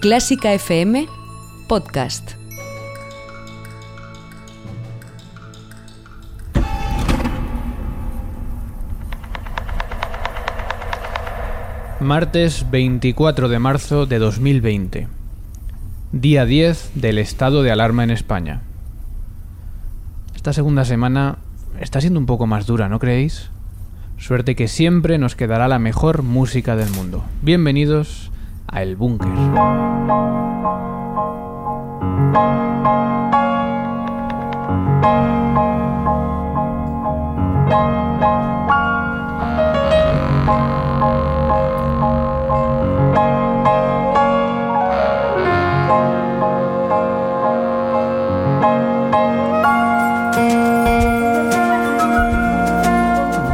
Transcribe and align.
Clásica 0.00 0.54
FM 0.54 1.06
Podcast. 1.68 2.30
Martes 12.00 12.70
24 12.70 13.50
de 13.50 13.58
marzo 13.58 14.06
de 14.06 14.18
2020. 14.18 15.08
Día 16.12 16.46
10 16.46 16.92
del 16.94 17.18
estado 17.18 17.62
de 17.62 17.70
alarma 17.70 18.02
en 18.02 18.10
España. 18.10 18.62
Esta 20.34 20.54
segunda 20.54 20.86
semana 20.86 21.36
está 21.78 22.00
siendo 22.00 22.18
un 22.18 22.24
poco 22.24 22.46
más 22.46 22.64
dura, 22.64 22.88
¿no 22.88 23.00
creéis? 23.00 23.50
Suerte 24.16 24.56
que 24.56 24.66
siempre 24.66 25.18
nos 25.18 25.36
quedará 25.36 25.68
la 25.68 25.78
mejor 25.78 26.22
música 26.22 26.74
del 26.74 26.88
mundo. 26.88 27.22
Bienvenidos 27.42 28.29
a 28.72 28.82
El 28.82 28.96
Búnker. 28.96 29.30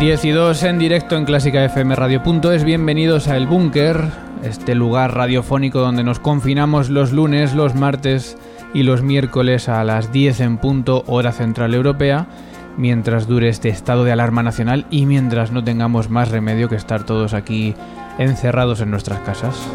10 0.06 0.24
y 0.24 0.30
2 0.30 0.62
en 0.62 0.78
directo 0.78 1.16
en 1.16 1.24
Clásica 1.24 1.64
FM 1.64 1.96
Radio.es. 1.96 2.62
Bienvenidos 2.62 3.26
a 3.26 3.36
El 3.36 3.48
Búnker, 3.48 4.25
este 4.42 4.74
lugar 4.74 5.14
radiofónico 5.14 5.80
donde 5.80 6.04
nos 6.04 6.18
confinamos 6.18 6.90
los 6.90 7.12
lunes, 7.12 7.54
los 7.54 7.74
martes 7.74 8.36
y 8.74 8.82
los 8.82 9.02
miércoles 9.02 9.68
a 9.68 9.84
las 9.84 10.12
10 10.12 10.40
en 10.40 10.58
punto, 10.58 11.04
hora 11.06 11.32
central 11.32 11.74
europea, 11.74 12.26
mientras 12.76 13.26
dure 13.26 13.48
este 13.48 13.68
estado 13.68 14.04
de 14.04 14.12
alarma 14.12 14.42
nacional 14.42 14.86
y 14.90 15.06
mientras 15.06 15.52
no 15.52 15.64
tengamos 15.64 16.10
más 16.10 16.30
remedio 16.30 16.68
que 16.68 16.76
estar 16.76 17.04
todos 17.04 17.34
aquí 17.34 17.74
encerrados 18.18 18.80
en 18.80 18.90
nuestras 18.90 19.20
casas. 19.20 19.68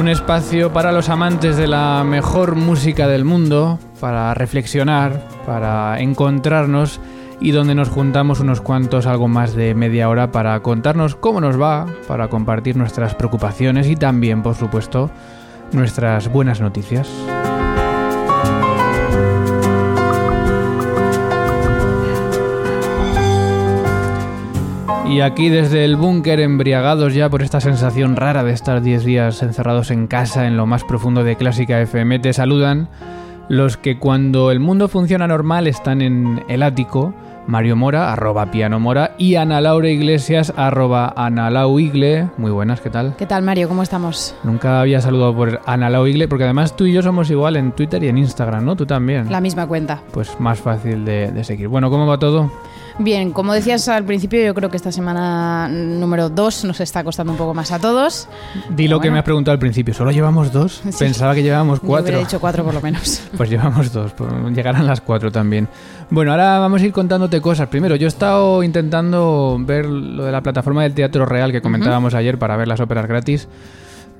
Un 0.00 0.08
espacio 0.08 0.72
para 0.72 0.92
los 0.92 1.10
amantes 1.10 1.58
de 1.58 1.66
la 1.66 2.04
mejor 2.04 2.54
música 2.54 3.06
del 3.06 3.26
mundo, 3.26 3.78
para 4.00 4.32
reflexionar, 4.32 5.28
para 5.44 6.00
encontrarnos 6.00 7.00
y 7.40 7.52
donde 7.52 7.74
nos 7.74 7.88
juntamos 7.88 8.40
unos 8.40 8.60
cuantos 8.60 9.06
algo 9.06 9.26
más 9.26 9.54
de 9.54 9.74
media 9.74 10.08
hora 10.08 10.30
para 10.30 10.60
contarnos 10.60 11.16
cómo 11.16 11.40
nos 11.40 11.60
va, 11.60 11.86
para 12.06 12.28
compartir 12.28 12.76
nuestras 12.76 13.14
preocupaciones 13.14 13.88
y 13.88 13.96
también, 13.96 14.42
por 14.42 14.54
supuesto, 14.54 15.10
nuestras 15.72 16.30
buenas 16.30 16.60
noticias. 16.60 17.08
Y 25.10 25.22
aquí 25.22 25.48
desde 25.48 25.84
el 25.84 25.96
búnker, 25.96 26.38
embriagados 26.38 27.14
ya 27.14 27.28
por 27.28 27.42
esta 27.42 27.60
sensación 27.60 28.14
rara 28.14 28.44
de 28.44 28.52
estar 28.52 28.80
10 28.80 29.04
días 29.04 29.42
encerrados 29.42 29.90
en 29.90 30.06
casa 30.06 30.46
en 30.46 30.56
lo 30.56 30.66
más 30.66 30.84
profundo 30.84 31.24
de 31.24 31.34
Clásica 31.34 31.80
FM, 31.80 32.20
te 32.20 32.32
saludan 32.32 32.88
los 33.48 33.76
que 33.76 33.98
cuando 33.98 34.52
el 34.52 34.60
mundo 34.60 34.86
funciona 34.86 35.26
normal 35.26 35.66
están 35.66 36.00
en 36.00 36.44
el 36.46 36.62
ático, 36.62 37.12
Mario 37.46 37.76
Mora, 37.76 38.12
arroba 38.12 38.50
Piano 38.50 38.78
Mora, 38.78 39.12
y 39.18 39.34
Ana 39.36 39.60
Laura 39.60 39.88
Iglesias, 39.88 40.52
arroba 40.56 41.12
Ana 41.16 41.50
Igle. 41.66 42.28
Muy 42.36 42.50
buenas, 42.50 42.80
¿qué 42.80 42.90
tal? 42.90 43.14
¿Qué 43.16 43.26
tal, 43.26 43.42
Mario? 43.42 43.68
¿Cómo 43.68 43.82
estamos? 43.82 44.34
Nunca 44.44 44.80
había 44.80 45.00
saludado 45.00 45.34
por 45.34 45.60
Ana 45.66 45.90
Igle, 45.90 46.28
porque 46.28 46.44
además 46.44 46.76
tú 46.76 46.86
y 46.86 46.92
yo 46.92 47.02
somos 47.02 47.30
igual 47.30 47.56
en 47.56 47.72
Twitter 47.72 48.02
y 48.04 48.08
en 48.08 48.18
Instagram, 48.18 48.64
¿no? 48.64 48.76
Tú 48.76 48.86
también. 48.86 49.30
La 49.30 49.40
misma 49.40 49.66
cuenta. 49.66 50.00
Pues 50.12 50.38
más 50.38 50.60
fácil 50.60 51.04
de, 51.04 51.32
de 51.32 51.44
seguir. 51.44 51.68
Bueno, 51.68 51.90
¿cómo 51.90 52.06
va 52.06 52.18
todo? 52.18 52.50
Bien, 53.02 53.32
como 53.32 53.54
decías 53.54 53.88
al 53.88 54.04
principio, 54.04 54.44
yo 54.44 54.54
creo 54.54 54.68
que 54.68 54.76
esta 54.76 54.92
semana 54.92 55.68
número 55.68 56.28
2 56.28 56.66
nos 56.66 56.80
está 56.80 57.02
costando 57.02 57.32
un 57.32 57.38
poco 57.38 57.54
más 57.54 57.72
a 57.72 57.78
todos. 57.78 58.28
Di 58.68 58.88
lo 58.88 59.00
que 59.00 59.10
me 59.10 59.18
has 59.18 59.24
preguntado 59.24 59.54
al 59.54 59.58
principio, 59.58 59.94
¿solo 59.94 60.10
llevamos 60.10 60.52
dos? 60.52 60.82
Pensaba 60.98 61.34
que 61.34 61.42
llevábamos 61.42 61.80
cuatro. 61.80 62.12
Yo 62.12 62.18
he 62.18 62.20
dicho 62.20 62.38
cuatro 62.38 62.62
por 62.62 62.74
lo 62.74 62.82
menos. 62.82 63.22
pues 63.38 63.48
llevamos 63.48 63.90
dos, 63.90 64.12
pues 64.12 64.30
llegarán 64.54 64.86
las 64.86 65.00
cuatro 65.00 65.32
también. 65.32 65.66
Bueno, 66.10 66.32
ahora 66.32 66.58
vamos 66.58 66.82
a 66.82 66.84
ir 66.84 66.92
contándote 66.92 67.40
cosas. 67.40 67.68
Primero, 67.68 67.96
yo 67.96 68.06
he 68.06 68.08
estado 68.08 68.62
intentando 68.62 69.56
ver 69.58 69.86
lo 69.86 70.26
de 70.26 70.32
la 70.32 70.42
plataforma 70.42 70.82
del 70.82 70.92
Teatro 70.92 71.24
Real 71.24 71.52
que 71.52 71.62
comentábamos 71.62 72.12
ayer 72.12 72.38
para 72.38 72.58
ver 72.58 72.68
las 72.68 72.80
óperas 72.80 73.06
gratis. 73.06 73.48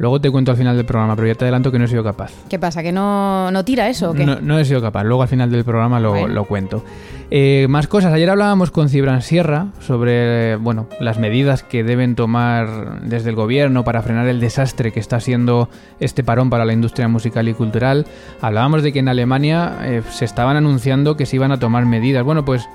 Luego 0.01 0.19
te 0.19 0.31
cuento 0.31 0.51
al 0.51 0.57
final 0.57 0.77
del 0.79 0.87
programa, 0.87 1.15
pero 1.15 1.29
ya 1.29 1.35
te 1.35 1.45
adelanto 1.45 1.71
que 1.71 1.79
no 1.79 1.85
he 1.85 1.89
sido 1.89 2.03
capaz. 2.03 2.33
¿Qué 2.49 2.59
pasa? 2.59 2.83
¿Que 2.83 2.91
no, 2.91 3.51
no 3.51 3.67
tira 3.67 3.87
eso 3.91 4.13
o 4.13 4.15
qué? 4.15 4.25
No, 4.25 4.59
he 4.59 4.65
sido 4.65 4.81
capaz. 4.81 5.05
Luego 5.05 5.21
al 5.21 5.29
final 5.29 5.51
del 5.51 5.63
programa 5.63 6.01
lo, 6.01 6.27
lo 6.27 6.45
cuento. 6.47 6.83
Eh, 7.31 7.67
más 7.69 7.87
cosas. 7.87 8.11
Ayer 8.15 8.31
hablábamos 8.31 8.71
con 8.71 8.89
Cibran 8.89 9.21
Sierra 9.21 9.67
sobre 9.79 10.57
bueno, 10.57 10.87
las 11.01 11.19
medidas 11.19 11.63
que 11.63 11.85
deben 11.85 12.15
tomar 12.15 13.03
desde 13.03 13.29
el 13.29 13.37
gobierno 13.37 13.85
para 13.85 14.01
frenar 14.01 14.27
el 14.27 14.41
desastre 14.41 14.91
que 14.91 15.01
está 15.01 15.17
haciendo 15.17 15.69
este 16.01 16.25
parón 16.25 16.49
para 16.49 16.65
la 16.65 16.73
industria 16.73 17.07
musical 17.07 17.47
y 17.49 17.53
cultural. 17.53 18.07
Hablábamos 18.41 18.83
de 18.83 18.95
que 18.95 19.01
en 19.01 19.09
Alemania 19.09 19.81
eh, 19.83 20.01
se 20.09 20.25
estaban 20.25 20.57
anunciando 20.57 21.19
que 21.19 21.27
se 21.27 21.37
iban 21.37 21.53
a 21.53 21.59
tomar 21.59 21.85
medidas. 21.85 22.25
Bueno, 22.25 22.43
pues 22.43 22.67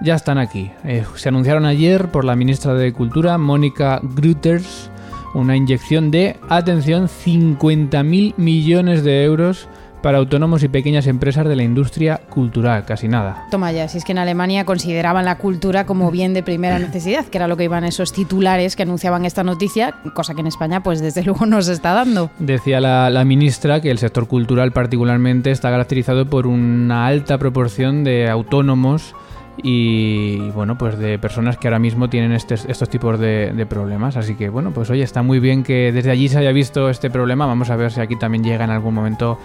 ya 0.00 0.16
están 0.16 0.38
aquí. 0.38 0.72
Eh, 0.82 1.04
se 1.14 1.28
anunciaron 1.28 1.66
ayer 1.66 2.08
por 2.08 2.24
la 2.24 2.34
ministra 2.34 2.74
de 2.74 2.92
Cultura, 2.92 3.38
Mónica 3.38 4.00
Grüters 4.02 4.90
una 5.34 5.56
inyección 5.56 6.10
de, 6.10 6.36
atención, 6.48 7.08
50.000 7.08 8.34
millones 8.36 9.04
de 9.04 9.24
euros 9.24 9.68
para 10.04 10.18
autónomos 10.18 10.62
y 10.62 10.68
pequeñas 10.68 11.06
empresas 11.06 11.48
de 11.48 11.56
la 11.56 11.62
industria 11.62 12.18
cultural, 12.28 12.84
casi 12.84 13.08
nada. 13.08 13.46
Toma 13.50 13.72
ya, 13.72 13.88
si 13.88 13.96
es 13.96 14.04
que 14.04 14.12
en 14.12 14.18
Alemania 14.18 14.66
consideraban 14.66 15.24
la 15.24 15.38
cultura 15.38 15.86
como 15.86 16.10
bien 16.10 16.34
de 16.34 16.42
primera 16.42 16.78
necesidad, 16.78 17.24
que 17.24 17.38
era 17.38 17.48
lo 17.48 17.56
que 17.56 17.64
iban 17.64 17.84
esos 17.84 18.12
titulares 18.12 18.76
que 18.76 18.82
anunciaban 18.82 19.24
esta 19.24 19.42
noticia, 19.44 19.94
cosa 20.12 20.34
que 20.34 20.42
en 20.42 20.46
España 20.46 20.82
pues 20.82 21.00
desde 21.00 21.22
luego 21.24 21.46
nos 21.46 21.68
está 21.68 21.94
dando. 21.94 22.30
Decía 22.38 22.82
la, 22.82 23.08
la 23.08 23.24
ministra 23.24 23.80
que 23.80 23.90
el 23.90 23.96
sector 23.96 24.28
cultural 24.28 24.72
particularmente 24.72 25.50
está 25.50 25.70
caracterizado 25.70 26.28
por 26.28 26.46
una 26.46 27.06
alta 27.06 27.38
proporción 27.38 28.04
de 28.04 28.28
autónomos 28.28 29.14
y 29.62 30.50
bueno, 30.50 30.76
pues 30.76 30.98
de 30.98 31.18
personas 31.18 31.56
que 31.56 31.68
ahora 31.68 31.78
mismo 31.78 32.08
tienen 32.08 32.32
estos, 32.32 32.64
estos 32.66 32.88
tipos 32.88 33.18
de, 33.18 33.66
problemas. 33.68 34.16
Así 34.16 34.34
que 34.34 34.48
bueno, 34.48 34.72
pues 34.72 34.90
oye, 34.90 35.02
está 35.02 35.22
muy 35.22 35.38
bien 35.38 35.62
que 35.62 35.92
desde 35.92 36.10
allí 36.10 36.28
se 36.28 36.38
haya 36.38 36.52
visto 36.52 36.90
este 36.90 37.10
problema. 37.10 37.46
Vamos 37.46 37.70
a 37.70 37.76
ver 37.76 37.92
si 37.92 38.00
aquí 38.00 38.16
también 38.16 38.44
llega 38.44 38.64
en 38.64 38.70
algún 38.70 38.94
momento 38.94 39.38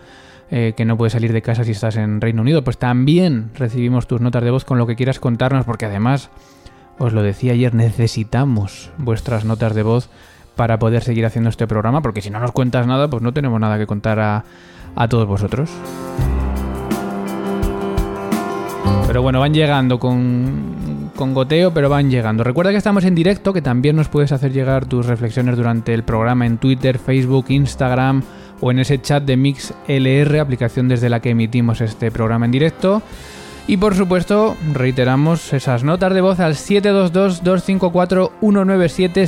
Eh, 0.49 0.73
que 0.77 0.85
no 0.85 0.97
puedes 0.97 1.11
salir 1.11 1.33
de 1.33 1.41
casa 1.41 1.65
si 1.65 1.71
estás 1.71 1.97
en 1.97 2.21
Reino 2.21 2.41
Unido, 2.41 2.63
pues 2.63 2.77
también 2.77 3.49
recibimos 3.55 4.07
tus 4.07 4.21
notas 4.21 4.43
de 4.43 4.51
voz 4.51 4.63
con 4.63 4.77
lo 4.77 4.87
que 4.87 4.95
quieras 4.95 5.19
contarnos, 5.19 5.65
porque 5.65 5.85
además, 5.85 6.29
os 6.99 7.11
lo 7.11 7.21
decía 7.21 7.51
ayer, 7.51 7.73
necesitamos 7.73 8.89
vuestras 8.97 9.43
notas 9.43 9.75
de 9.75 9.83
voz 9.83 10.09
para 10.55 10.79
poder 10.79 11.03
seguir 11.03 11.25
haciendo 11.25 11.49
este 11.49 11.67
programa, 11.67 12.01
porque 12.01 12.21
si 12.21 12.29
no 12.29 12.39
nos 12.39 12.53
cuentas 12.53 12.87
nada, 12.87 13.09
pues 13.09 13.21
no 13.21 13.33
tenemos 13.33 13.59
nada 13.59 13.77
que 13.77 13.87
contar 13.87 14.21
a, 14.21 14.45
a 14.95 15.07
todos 15.09 15.27
vosotros. 15.27 15.69
Pero 19.05 19.21
bueno, 19.21 19.41
van 19.41 19.53
llegando 19.53 19.99
con, 19.99 21.11
con 21.15 21.33
goteo, 21.33 21.73
pero 21.73 21.89
van 21.89 22.09
llegando. 22.09 22.45
Recuerda 22.45 22.71
que 22.71 22.77
estamos 22.77 23.03
en 23.03 23.15
directo, 23.15 23.51
que 23.51 23.61
también 23.61 23.97
nos 23.97 24.07
puedes 24.07 24.31
hacer 24.31 24.53
llegar 24.53 24.85
tus 24.85 25.05
reflexiones 25.05 25.57
durante 25.57 25.93
el 25.93 26.03
programa 26.03 26.45
en 26.45 26.57
Twitter, 26.57 26.99
Facebook, 26.99 27.45
Instagram 27.49 28.23
o 28.59 28.71
en 28.71 28.79
ese 28.79 28.99
chat 29.01 29.23
de 29.23 29.37
MixLR, 29.37 30.39
aplicación 30.39 30.87
desde 30.87 31.09
la 31.09 31.19
que 31.19 31.29
emitimos 31.31 31.81
este 31.81 32.11
programa 32.11 32.45
en 32.45 32.51
directo. 32.51 33.01
Y 33.67 33.77
por 33.77 33.95
supuesto, 33.95 34.55
reiteramos 34.73 35.51
esas 35.51 35.83
notas 35.83 36.13
de 36.13 36.21
voz 36.21 36.39
al 36.39 36.55
722-254-197, 36.55 39.27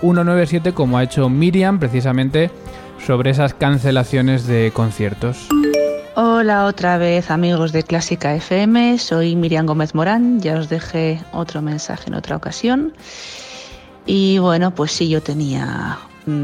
722-254-197, 0.00 0.72
como 0.72 0.98
ha 0.98 1.02
hecho 1.02 1.28
Miriam 1.28 1.80
precisamente 1.80 2.52
sobre 3.04 3.30
esas 3.30 3.54
cancelaciones 3.54 4.46
de 4.46 4.70
conciertos. 4.72 5.48
Hola 6.14 6.64
otra 6.64 6.96
vez 6.96 7.30
amigos 7.30 7.72
de 7.72 7.82
Clásica 7.82 8.34
FM, 8.34 8.98
soy 8.98 9.36
Miriam 9.36 9.66
Gómez 9.66 9.94
Morán, 9.94 10.40
ya 10.40 10.58
os 10.58 10.68
dejé 10.68 11.20
otro 11.32 11.60
mensaje 11.60 12.04
en 12.06 12.14
otra 12.14 12.36
ocasión. 12.36 12.94
Y 14.06 14.38
bueno, 14.38 14.70
pues 14.70 14.92
sí, 14.92 15.08
yo 15.08 15.20
tenía 15.20 15.98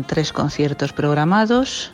tres 0.06 0.32
conciertos 0.32 0.93
programados. 0.93 1.93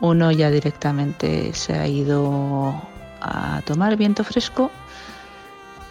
Uno 0.00 0.30
ya 0.30 0.50
directamente 0.50 1.52
se 1.54 1.74
ha 1.74 1.86
ido 1.86 2.74
a 3.20 3.62
tomar 3.64 3.96
viento 3.96 4.24
fresco, 4.24 4.70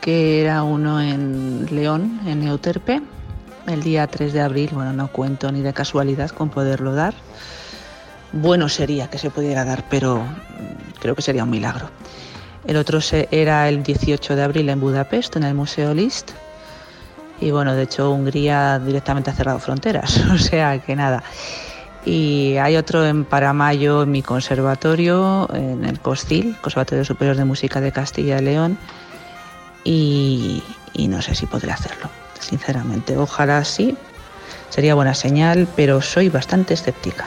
que 0.02 0.42
era 0.42 0.63
uno 0.63 1.02
en 1.02 1.68
León, 1.72 2.19
en 2.25 2.48
Euterpe, 2.48 3.02
el 3.68 3.81
día 3.81 4.07
3 4.07 4.34
de 4.34 4.42
abril. 4.42 4.69
Bueno, 4.74 4.94
no 4.94 5.07
cuento 5.07 5.52
ni 5.52 5.62
de 5.62 5.74
casualidad 5.74 6.30
con 6.30 6.50
poderlo 6.50 6.94
dar. 6.94 7.16
Bueno 8.31 8.69
sería 8.69 9.10
que 9.10 9.18
se 9.18 9.30
pudiera 9.30 9.66
dar, 9.66 9.86
pero 9.90 10.18
mm, 10.18 11.00
creo 11.00 11.16
que 11.16 11.22
sería 11.22 11.44
un 11.44 11.50
milagro. 11.50 11.90
El 12.68 12.78
otro 12.78 13.00
era 13.31 13.69
el 13.69 13.84
18 13.84 14.36
de 14.36 14.44
abril 14.44 14.69
en 14.69 14.80
Budapest, 14.80 15.36
en 15.36 15.44
el 15.44 15.54
Museo 15.54 15.94
List. 15.94 16.31
Y 17.41 17.51
bueno, 17.51 17.73
de 17.73 17.83
hecho 17.83 18.11
Hungría 18.11 18.79
directamente 18.79 19.29
ha 19.29 19.33
cerrado 19.33 19.59
fronteras, 19.59 20.23
o 20.31 20.37
sea 20.37 20.79
que 20.79 20.95
nada. 20.95 21.23
Y 22.05 22.57
hay 22.57 22.77
otro 22.77 23.05
en 23.05 23.25
Paramayo, 23.25 24.03
en 24.03 24.11
mi 24.11 24.21
conservatorio, 24.21 25.49
en 25.53 25.83
el 25.83 25.99
COSCIL, 25.99 26.55
Conservatorio 26.61 27.03
Superior 27.03 27.35
de 27.35 27.45
Música 27.45 27.81
de 27.81 27.91
Castilla 27.91 28.39
y 28.39 28.43
León. 28.43 28.77
Y, 29.83 30.63
no 31.09 31.21
sé 31.21 31.33
si 31.33 31.47
podré 31.47 31.71
hacerlo, 31.71 32.09
sinceramente. 32.39 33.17
Ojalá 33.17 33.63
sí, 33.63 33.97
sería 34.69 34.93
buena 34.93 35.15
señal, 35.15 35.67
pero 35.75 36.01
soy 36.01 36.29
bastante 36.29 36.75
escéptica. 36.75 37.25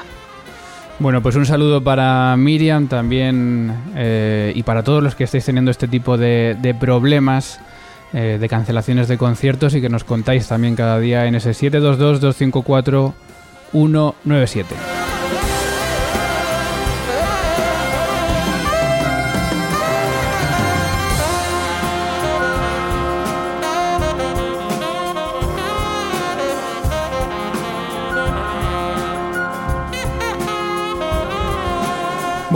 Bueno, 1.00 1.22
pues 1.22 1.34
un 1.34 1.46
saludo 1.46 1.82
para 1.82 2.36
Miriam 2.36 2.86
también 2.86 3.76
eh, 3.96 4.52
y 4.54 4.62
para 4.62 4.84
todos 4.84 5.02
los 5.02 5.14
que 5.16 5.24
estáis 5.24 5.44
teniendo 5.44 5.70
este 5.72 5.88
tipo 5.88 6.16
de 6.16 6.76
problemas 6.78 7.60
eh, 8.12 8.38
de 8.40 8.48
cancelaciones 8.48 9.08
de 9.08 9.18
conciertos 9.18 9.74
y 9.74 9.80
que 9.80 9.88
nos 9.88 10.04
contáis 10.04 10.48
también 10.48 10.76
cada 10.76 10.98
día 10.98 11.26
en 11.26 11.34
ese 11.34 11.54
722 11.54 12.20
254 12.20 13.14
197. 13.72 15.07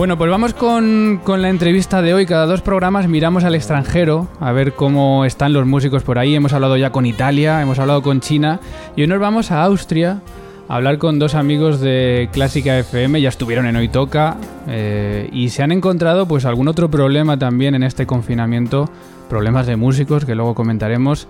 Bueno, 0.03 0.19
pues 0.19 0.33
vamos 0.33 0.53
con, 0.53 1.21
con, 1.23 1.43
la 1.43 1.49
entrevista 1.49 2.03
de 2.03 2.13
hoy. 2.13 2.27
Cada 2.27 2.47
dos 2.47 2.61
programas 2.61 3.07
miramos 3.07 3.45
al 3.45 3.55
extranjero 3.55 4.27
a 4.41 4.51
ver 4.51 4.73
cómo 4.73 5.25
están 5.25 5.53
los 5.53 5.65
músicos 5.65 6.03
por 6.03 6.19
ahí. 6.19 6.35
Hemos 6.35 6.53
hablado 6.53 6.77
ya 6.77 6.91
con 6.91 7.07
Italia, 7.07 7.63
hemos 7.63 7.79
hablado 7.79 8.03
con 8.03 8.19
China 8.21 8.59
y 8.97 9.03
hoy 9.03 9.07
nos 9.07 9.21
vamos 9.21 9.53
a 9.53 9.63
Austria 9.63 10.21
hablar 10.67 10.99
con 10.99 11.21
dos 11.21 11.37
amigos 11.37 11.79
de 11.79 12.29
Clásica 12.33 12.81
FM, 12.81 13.21
ya 13.21 13.29
estuvieron 13.29 13.65
en 13.65 13.77
Hoy 13.77 13.87
Toca 13.87 14.39
eh, 14.67 15.29
y 15.31 15.51
se 15.51 15.63
han 15.63 15.71
encontrado 15.71 16.27
pues 16.27 16.47
algún 16.47 16.67
otro 16.67 16.91
problema 16.91 17.39
también 17.39 17.77
en 17.77 17.85
este 17.85 18.05
confinamiento, 18.05 18.91
problemas 19.31 19.69
de 19.69 19.77
músicos 19.77 20.25
que 20.25 20.35
luego 20.35 20.57
comentaremos 20.57 21.29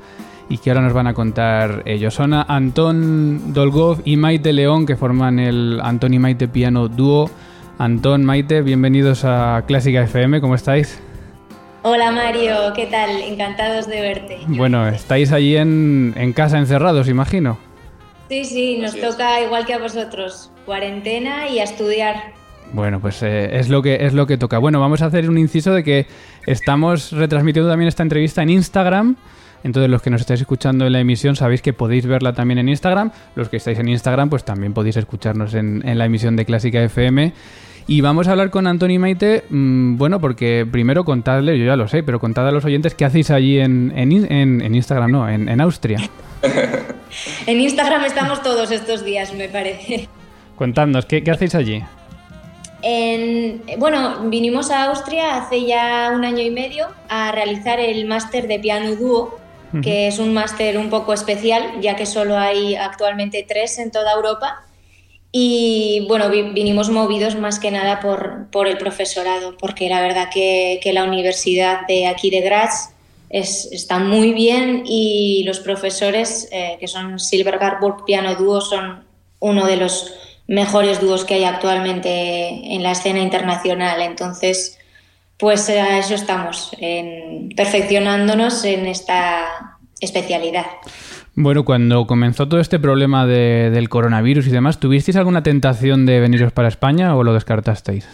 y 0.48 0.56
que 0.56 0.70
ahora 0.70 0.80
nos 0.80 0.94
van 0.94 1.08
a 1.08 1.12
contar 1.12 1.82
ellos. 1.84 2.14
Son 2.14 2.32
Antón 2.32 3.52
Dolgov 3.52 4.00
y 4.06 4.16
Maite 4.16 4.54
León 4.54 4.86
que 4.86 4.96
forman 4.96 5.38
el 5.38 5.78
Antón 5.82 6.14
y 6.14 6.18
Maite 6.18 6.48
Piano 6.48 6.88
Dúo. 6.88 7.28
Antón, 7.78 8.24
Maite, 8.24 8.62
bienvenidos 8.62 9.24
a 9.24 9.64
Clásica 9.66 10.02
FM, 10.02 10.40
¿cómo 10.40 10.54
estáis? 10.54 11.00
Hola 11.82 12.12
Mario, 12.12 12.54
¿qué 12.76 12.86
tal? 12.86 13.10
Encantados 13.10 13.88
de 13.88 14.00
verte. 14.00 14.38
Bueno, 14.46 14.86
estáis 14.88 15.32
allí 15.32 15.56
en, 15.56 16.14
en 16.16 16.32
casa 16.32 16.58
encerrados, 16.58 17.08
imagino. 17.08 17.58
Sí, 18.28 18.44
sí, 18.44 18.78
nos 18.78 18.98
toca 18.98 19.40
igual 19.42 19.66
que 19.66 19.74
a 19.74 19.78
vosotros, 19.78 20.52
cuarentena 20.64 21.48
y 21.48 21.58
a 21.58 21.64
estudiar. 21.64 22.32
Bueno, 22.72 23.00
pues 23.00 23.22
eh, 23.22 23.58
es, 23.58 23.68
lo 23.68 23.82
que, 23.82 24.06
es 24.06 24.14
lo 24.14 24.26
que 24.26 24.38
toca. 24.38 24.58
Bueno, 24.58 24.80
vamos 24.80 25.02
a 25.02 25.06
hacer 25.06 25.28
un 25.28 25.36
inciso 25.36 25.74
de 25.74 25.82
que 25.82 26.06
estamos 26.46 27.12
retransmitiendo 27.12 27.68
también 27.68 27.88
esta 27.88 28.02
entrevista 28.02 28.42
en 28.42 28.50
Instagram. 28.50 29.16
Entonces 29.64 29.90
los 29.90 30.02
que 30.02 30.10
nos 30.10 30.20
estáis 30.20 30.40
escuchando 30.40 30.86
en 30.86 30.92
la 30.92 31.00
emisión 31.00 31.36
sabéis 31.36 31.62
que 31.62 31.72
podéis 31.72 32.06
verla 32.06 32.32
también 32.32 32.58
en 32.58 32.68
Instagram. 32.68 33.12
Los 33.34 33.48
que 33.48 33.56
estáis 33.58 33.78
en 33.78 33.88
Instagram 33.88 34.30
pues 34.30 34.44
también 34.44 34.72
podéis 34.74 34.96
escucharnos 34.96 35.54
en, 35.54 35.82
la 35.84 36.04
emisión 36.04 36.36
de 36.36 36.44
Clásica 36.44 36.82
FM. 36.82 37.32
Y 37.88 38.00
vamos 38.00 38.28
a 38.28 38.32
hablar 38.32 38.50
con 38.50 38.68
Antonio 38.68 39.00
Maite, 39.00 39.42
mm, 39.50 39.96
bueno, 39.96 40.20
porque 40.20 40.64
primero 40.70 41.04
contadle, 41.04 41.58
yo 41.58 41.64
ya 41.64 41.74
lo 41.74 41.88
sé, 41.88 42.04
pero 42.04 42.20
contad 42.20 42.46
a 42.46 42.52
los 42.52 42.64
oyentes 42.64 42.94
qué 42.94 43.04
hacéis 43.04 43.30
allí 43.30 43.58
en, 43.58 43.92
en 43.96 44.74
Instagram, 44.74 45.10
no, 45.10 45.28
en, 45.28 45.60
Austria. 45.60 45.98
en 47.46 47.60
Instagram 47.60 48.04
estamos 48.04 48.40
todos 48.42 48.70
estos 48.70 49.04
días, 49.04 49.34
me 49.34 49.48
parece. 49.48 50.08
Contadnos, 50.56 51.06
¿qué, 51.06 51.24
hacéis 51.30 51.54
allí? 51.54 51.82
bueno, 53.78 54.28
vinimos 54.28 54.70
a 54.70 54.84
Austria 54.84 55.36
hace 55.36 55.66
ya 55.66 56.12
un 56.14 56.24
año 56.24 56.42
y 56.42 56.50
medio 56.50 56.88
a 57.08 57.30
realizar 57.30 57.78
el 57.78 58.06
máster 58.06 58.48
de 58.48 58.58
piano 58.58 58.96
dúo, 58.96 59.38
que 59.82 60.06
es 60.06 60.18
un 60.18 60.34
máster 60.34 60.76
un 60.76 60.90
poco 60.90 61.12
especial, 61.12 61.80
ya 61.80 61.96
que 61.96 62.04
solo 62.04 62.36
hay 62.36 62.74
actualmente 62.74 63.44
tres 63.48 63.78
en 63.78 63.90
toda 63.90 64.12
Europa. 64.12 64.66
Y 65.30 66.04
bueno, 66.08 66.28
vinimos 66.28 66.90
movidos 66.90 67.36
más 67.36 67.58
que 67.58 67.70
nada 67.70 68.00
por, 68.00 68.50
por 68.50 68.68
el 68.68 68.76
profesorado, 68.76 69.56
porque 69.56 69.88
la 69.88 70.02
verdad 70.02 70.28
que, 70.32 70.78
que 70.82 70.92
la 70.92 71.04
universidad 71.04 71.86
de 71.86 72.06
aquí 72.06 72.28
de 72.28 72.42
Graz 72.42 72.92
está 73.32 73.98
muy 73.98 74.34
bien 74.34 74.82
y 74.84 75.42
los 75.44 75.60
profesores, 75.60 76.48
eh, 76.52 76.76
que 76.78 76.86
son 76.86 77.18
Silver 77.18 77.58
Garburg 77.58 78.04
Piano 78.04 78.34
Dúo, 78.34 78.60
son 78.60 79.04
uno 79.40 79.66
de 79.66 79.78
los 79.78 80.12
mejores 80.46 81.00
dúos 81.00 81.24
que 81.24 81.34
hay 81.34 81.44
actualmente 81.44 82.74
en 82.74 82.82
la 82.82 82.92
escena 82.92 83.20
internacional. 83.20 84.02
Entonces, 84.02 84.78
pues 85.38 85.68
a 85.70 85.98
eso 85.98 86.14
estamos, 86.14 86.70
en, 86.78 87.50
perfeccionándonos 87.56 88.64
en 88.64 88.86
esta 88.86 89.78
especialidad. 90.00 90.66
Bueno, 91.34 91.64
cuando 91.64 92.06
comenzó 92.06 92.46
todo 92.48 92.60
este 92.60 92.78
problema 92.78 93.26
del 93.26 93.88
coronavirus 93.88 94.46
y 94.48 94.50
demás, 94.50 94.78
¿tuvisteis 94.78 95.16
alguna 95.16 95.42
tentación 95.42 96.04
de 96.04 96.20
veniros 96.20 96.52
para 96.52 96.68
España 96.68 97.16
o 97.16 97.24
lo 97.24 97.32
descartasteis? 97.32 98.06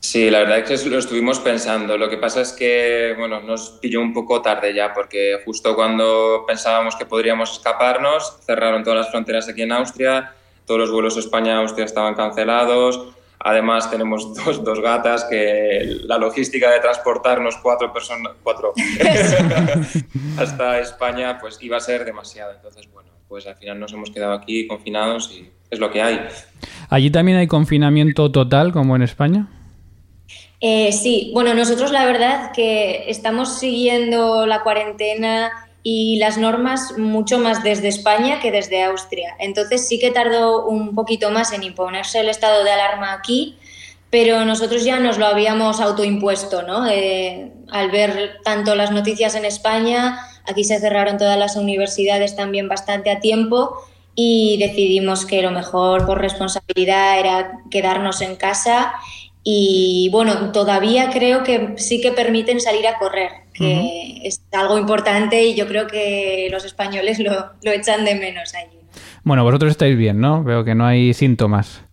Sí, 0.00 0.30
la 0.30 0.40
verdad 0.40 0.58
es 0.58 0.82
que 0.82 0.90
lo 0.90 0.98
estuvimos 0.98 1.38
pensando. 1.40 1.96
Lo 1.96 2.08
que 2.08 2.16
pasa 2.16 2.40
es 2.40 2.52
que, 2.52 3.14
bueno, 3.18 3.40
nos 3.40 3.70
pilló 3.80 4.00
un 4.00 4.12
poco 4.12 4.42
tarde 4.42 4.74
ya, 4.74 4.92
porque 4.92 5.40
justo 5.44 5.74
cuando 5.74 6.44
pensábamos 6.46 6.96
que 6.96 7.06
podríamos 7.06 7.52
escaparnos, 7.52 8.38
cerraron 8.44 8.84
todas 8.84 9.00
las 9.00 9.10
fronteras 9.10 9.48
aquí 9.48 9.62
en 9.62 9.72
Austria, 9.72 10.32
todos 10.64 10.80
los 10.80 10.90
vuelos 10.90 11.16
España-Austria 11.16 11.84
estaban 11.84 12.14
cancelados. 12.14 13.15
Además, 13.48 13.88
tenemos 13.88 14.34
dos, 14.44 14.64
dos, 14.64 14.80
gatas 14.80 15.24
que 15.24 16.00
la 16.02 16.18
logística 16.18 16.68
de 16.72 16.80
transportarnos 16.80 17.56
cuatro 17.62 17.92
personas, 17.92 18.32
cuatro, 18.42 18.72
hasta 20.36 20.80
España, 20.80 21.38
pues 21.40 21.58
iba 21.62 21.76
a 21.76 21.80
ser 21.80 22.04
demasiado. 22.04 22.52
Entonces, 22.52 22.90
bueno, 22.92 23.10
pues 23.28 23.46
al 23.46 23.54
final 23.54 23.78
nos 23.78 23.92
hemos 23.92 24.10
quedado 24.10 24.32
aquí 24.32 24.66
confinados 24.66 25.30
y 25.30 25.48
es 25.70 25.78
lo 25.78 25.92
que 25.92 26.02
hay. 26.02 26.26
¿Allí 26.90 27.08
también 27.10 27.38
hay 27.38 27.46
confinamiento 27.46 28.32
total, 28.32 28.72
como 28.72 28.96
en 28.96 29.02
España? 29.02 29.46
Eh, 30.60 30.90
sí, 30.90 31.30
bueno, 31.32 31.54
nosotros 31.54 31.92
la 31.92 32.04
verdad 32.04 32.50
que 32.52 33.08
estamos 33.08 33.60
siguiendo 33.60 34.44
la 34.46 34.64
cuarentena 34.64 35.65
y 35.88 36.16
las 36.16 36.36
normas 36.36 36.98
mucho 36.98 37.38
más 37.38 37.62
desde 37.62 37.86
España 37.86 38.40
que 38.40 38.50
desde 38.50 38.82
Austria. 38.82 39.36
Entonces 39.38 39.86
sí 39.86 40.00
que 40.00 40.10
tardó 40.10 40.66
un 40.66 40.96
poquito 40.96 41.30
más 41.30 41.52
en 41.52 41.62
imponerse 41.62 42.18
el 42.18 42.28
estado 42.28 42.64
de 42.64 42.72
alarma 42.72 43.12
aquí, 43.12 43.56
pero 44.10 44.44
nosotros 44.44 44.82
ya 44.84 44.98
nos 44.98 45.16
lo 45.16 45.26
habíamos 45.26 45.78
autoimpuesto, 45.80 46.64
¿no? 46.64 46.88
Eh, 46.88 47.52
al 47.70 47.92
ver 47.92 48.40
tanto 48.42 48.74
las 48.74 48.90
noticias 48.90 49.36
en 49.36 49.44
España, 49.44 50.18
aquí 50.44 50.64
se 50.64 50.80
cerraron 50.80 51.18
todas 51.18 51.38
las 51.38 51.54
universidades 51.54 52.34
también 52.34 52.66
bastante 52.68 53.12
a 53.12 53.20
tiempo 53.20 53.76
y 54.16 54.56
decidimos 54.58 55.24
que 55.24 55.40
lo 55.40 55.52
mejor 55.52 56.04
por 56.04 56.20
responsabilidad 56.20 57.20
era 57.20 57.60
quedarnos 57.70 58.22
en 58.22 58.34
casa 58.34 58.92
y 59.48 60.08
bueno, 60.10 60.50
todavía 60.50 61.10
creo 61.10 61.44
que 61.44 61.74
sí 61.76 62.00
que 62.00 62.10
permiten 62.10 62.60
salir 62.60 62.84
a 62.88 62.98
correr, 62.98 63.30
que 63.54 64.20
es 64.24 64.42
algo 64.50 64.76
importante 64.76 65.44
y 65.44 65.54
yo 65.54 65.68
creo 65.68 65.86
que 65.86 66.48
los 66.50 66.64
españoles 66.64 67.20
lo, 67.20 67.30
lo 67.62 67.70
echan 67.70 68.04
de 68.04 68.16
menos 68.16 68.56
allí. 68.56 68.80
Bueno, 69.22 69.44
vosotros 69.44 69.70
estáis 69.70 69.96
bien, 69.96 70.18
¿no? 70.18 70.42
Veo 70.42 70.64
que 70.64 70.74
no 70.74 70.84
hay 70.84 71.14
síntomas. 71.14 71.85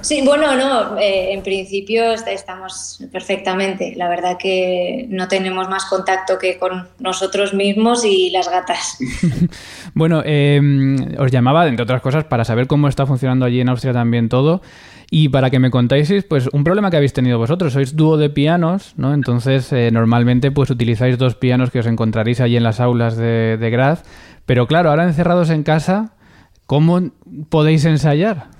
Sí, 0.00 0.22
bueno, 0.24 0.56
no, 0.56 0.98
eh, 0.98 1.32
en 1.32 1.42
principio 1.42 2.12
estamos 2.12 3.00
perfectamente. 3.12 3.94
La 3.96 4.08
verdad 4.08 4.36
que 4.38 5.06
no 5.10 5.28
tenemos 5.28 5.68
más 5.68 5.84
contacto 5.86 6.38
que 6.38 6.58
con 6.58 6.88
nosotros 6.98 7.54
mismos 7.54 8.04
y 8.04 8.30
las 8.30 8.48
gatas. 8.48 8.98
bueno, 9.94 10.22
em, 10.24 10.96
os 11.18 11.30
llamaba, 11.30 11.66
entre 11.66 11.82
otras 11.82 12.02
cosas, 12.02 12.24
para 12.24 12.44
saber 12.44 12.66
cómo 12.66 12.88
está 12.88 13.06
funcionando 13.06 13.44
allí 13.44 13.60
en 13.60 13.68
Austria 13.68 13.92
también 13.92 14.28
todo 14.28 14.62
y 15.10 15.30
para 15.30 15.50
que 15.50 15.58
me 15.58 15.70
contáis, 15.70 16.12
pues 16.28 16.48
un 16.52 16.64
problema 16.64 16.90
que 16.90 16.96
habéis 16.98 17.14
tenido 17.14 17.38
vosotros. 17.38 17.72
Sois 17.72 17.96
dúo 17.96 18.18
de 18.18 18.28
pianos, 18.28 18.92
¿no? 18.96 19.14
Entonces, 19.14 19.72
eh, 19.72 19.90
normalmente 19.90 20.50
pues 20.50 20.70
utilizáis 20.70 21.16
dos 21.16 21.34
pianos 21.34 21.70
que 21.70 21.78
os 21.78 21.86
encontraréis 21.86 22.40
allí 22.40 22.56
en 22.56 22.62
las 22.62 22.80
aulas 22.80 23.16
de, 23.16 23.56
de 23.58 23.70
Graz. 23.70 24.02
Pero 24.44 24.66
claro, 24.66 24.90
ahora 24.90 25.04
encerrados 25.04 25.48
en 25.50 25.62
casa, 25.62 26.12
¿cómo 26.66 27.10
podéis 27.48 27.84
ensayar? 27.86 28.57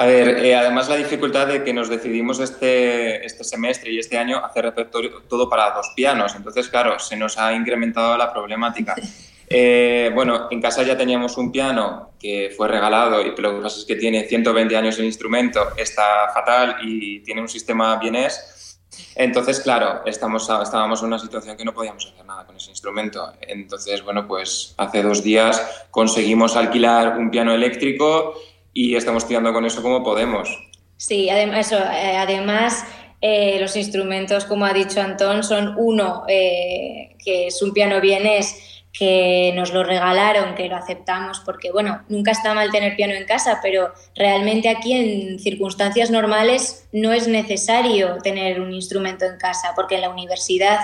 A 0.00 0.06
ver, 0.06 0.42
eh, 0.42 0.56
además 0.56 0.88
la 0.88 0.96
dificultad 0.96 1.46
de 1.46 1.62
que 1.62 1.74
nos 1.74 1.90
decidimos 1.90 2.40
este, 2.40 3.22
este 3.26 3.44
semestre 3.44 3.92
y 3.92 3.98
este 3.98 4.16
año 4.16 4.42
hacer 4.42 4.64
repertorio 4.64 5.24
todo 5.28 5.46
para 5.46 5.72
dos 5.72 5.92
pianos. 5.94 6.34
Entonces, 6.34 6.70
claro, 6.70 6.98
se 6.98 7.18
nos 7.18 7.36
ha 7.36 7.52
incrementado 7.52 8.16
la 8.16 8.32
problemática. 8.32 8.96
Eh, 9.52 10.12
bueno, 10.14 10.46
en 10.48 10.62
casa 10.62 10.84
ya 10.84 10.96
teníamos 10.96 11.36
un 11.36 11.50
piano 11.50 12.12
que 12.20 12.54
fue 12.56 12.68
regalado 12.68 13.20
y 13.20 13.34
lo 13.36 13.56
que 13.56 13.60
pasa 13.60 13.80
es 13.80 13.84
que 13.84 13.96
tiene 13.96 14.22
120 14.22 14.76
años 14.76 14.96
el 15.00 15.06
instrumento, 15.06 15.70
está 15.76 16.28
fatal 16.32 16.76
y 16.82 17.18
tiene 17.24 17.40
un 17.40 17.48
sistema 17.48 17.96
bienés. 17.96 18.78
Entonces, 19.16 19.58
claro, 19.58 20.02
estamos, 20.06 20.48
estábamos 20.62 21.00
en 21.00 21.08
una 21.08 21.18
situación 21.18 21.56
que 21.56 21.64
no 21.64 21.74
podíamos 21.74 22.06
hacer 22.06 22.24
nada 22.24 22.46
con 22.46 22.56
ese 22.56 22.70
instrumento. 22.70 23.32
Entonces, 23.40 24.04
bueno, 24.04 24.28
pues 24.28 24.72
hace 24.76 25.02
dos 25.02 25.24
días 25.24 25.86
conseguimos 25.90 26.54
alquilar 26.54 27.18
un 27.18 27.28
piano 27.28 27.52
eléctrico 27.52 28.34
y 28.72 28.94
estamos 28.94 29.26
tirando 29.26 29.52
con 29.52 29.64
eso 29.64 29.82
como 29.82 30.02
podemos. 30.02 30.48
Sí, 30.96 31.30
además, 31.30 31.66
eso, 31.66 31.78
eh, 31.78 32.16
además 32.16 32.84
eh, 33.20 33.58
los 33.60 33.76
instrumentos, 33.76 34.44
como 34.44 34.64
ha 34.64 34.72
dicho 34.72 35.00
Antón, 35.00 35.42
son 35.42 35.74
uno, 35.76 36.24
eh, 36.28 37.16
que 37.22 37.48
es 37.48 37.60
un 37.62 37.72
piano 37.72 38.00
vienés 38.00 38.82
que 38.92 39.52
nos 39.54 39.72
lo 39.72 39.84
regalaron, 39.84 40.54
que 40.54 40.68
lo 40.68 40.76
aceptamos, 40.76 41.40
porque 41.40 41.70
bueno, 41.70 42.02
nunca 42.08 42.32
está 42.32 42.54
mal 42.54 42.70
tener 42.70 42.96
piano 42.96 43.14
en 43.14 43.24
casa, 43.24 43.60
pero 43.62 43.92
realmente 44.16 44.68
aquí 44.68 44.92
en 44.92 45.38
circunstancias 45.38 46.10
normales 46.10 46.88
no 46.92 47.12
es 47.12 47.28
necesario 47.28 48.18
tener 48.22 48.60
un 48.60 48.72
instrumento 48.72 49.26
en 49.26 49.38
casa, 49.38 49.72
porque 49.76 49.94
en 49.94 50.00
la 50.00 50.10
universidad 50.10 50.80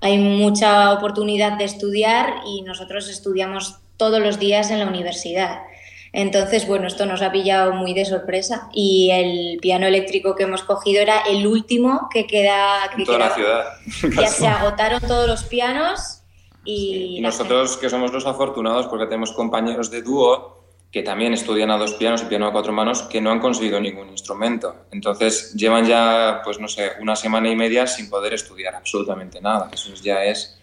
hay 0.00 0.16
mucha 0.16 0.92
oportunidad 0.92 1.58
de 1.58 1.64
estudiar 1.64 2.36
y 2.46 2.62
nosotros 2.62 3.10
estudiamos 3.10 3.76
todos 3.98 4.20
los 4.20 4.38
días 4.38 4.70
en 4.70 4.78
la 4.78 4.86
universidad. 4.86 5.60
Entonces, 6.12 6.66
bueno, 6.66 6.86
esto 6.86 7.06
nos 7.06 7.22
ha 7.22 7.30
pillado 7.30 7.72
muy 7.72 7.94
de 7.94 8.04
sorpresa 8.04 8.68
y 8.72 9.10
el 9.12 9.58
piano 9.60 9.86
eléctrico 9.86 10.34
que 10.34 10.42
hemos 10.42 10.64
cogido 10.64 11.00
era 11.00 11.20
el 11.20 11.46
último 11.46 12.08
que 12.12 12.26
queda... 12.26 12.90
en 12.96 13.04
toda 13.04 13.18
la 13.18 13.34
ciudad. 13.34 13.64
Ya 14.20 14.26
se 14.26 14.46
agotaron 14.46 15.00
todos 15.00 15.28
los 15.28 15.44
pianos 15.44 16.22
y... 16.64 17.16
y 17.18 17.20
nosotros 17.20 17.76
que 17.76 17.88
somos 17.88 18.12
los 18.12 18.26
afortunados 18.26 18.88
porque 18.88 19.06
tenemos 19.06 19.32
compañeros 19.32 19.90
de 19.90 20.02
dúo 20.02 20.60
que 20.90 21.02
también 21.02 21.32
estudian 21.32 21.70
a 21.70 21.78
dos 21.78 21.94
pianos 21.94 22.22
y 22.22 22.24
piano 22.24 22.48
a 22.48 22.52
cuatro 22.52 22.72
manos 22.72 23.02
que 23.02 23.20
no 23.20 23.30
han 23.30 23.38
conseguido 23.38 23.80
ningún 23.80 24.08
instrumento. 24.08 24.74
Entonces 24.90 25.54
llevan 25.54 25.86
ya, 25.86 26.40
pues 26.44 26.58
no 26.58 26.66
sé, 26.66 26.92
una 27.00 27.14
semana 27.14 27.48
y 27.48 27.54
media 27.54 27.86
sin 27.86 28.10
poder 28.10 28.34
estudiar 28.34 28.74
absolutamente 28.74 29.40
nada. 29.40 29.70
Eso 29.72 29.94
ya 29.94 30.24
es 30.24 30.59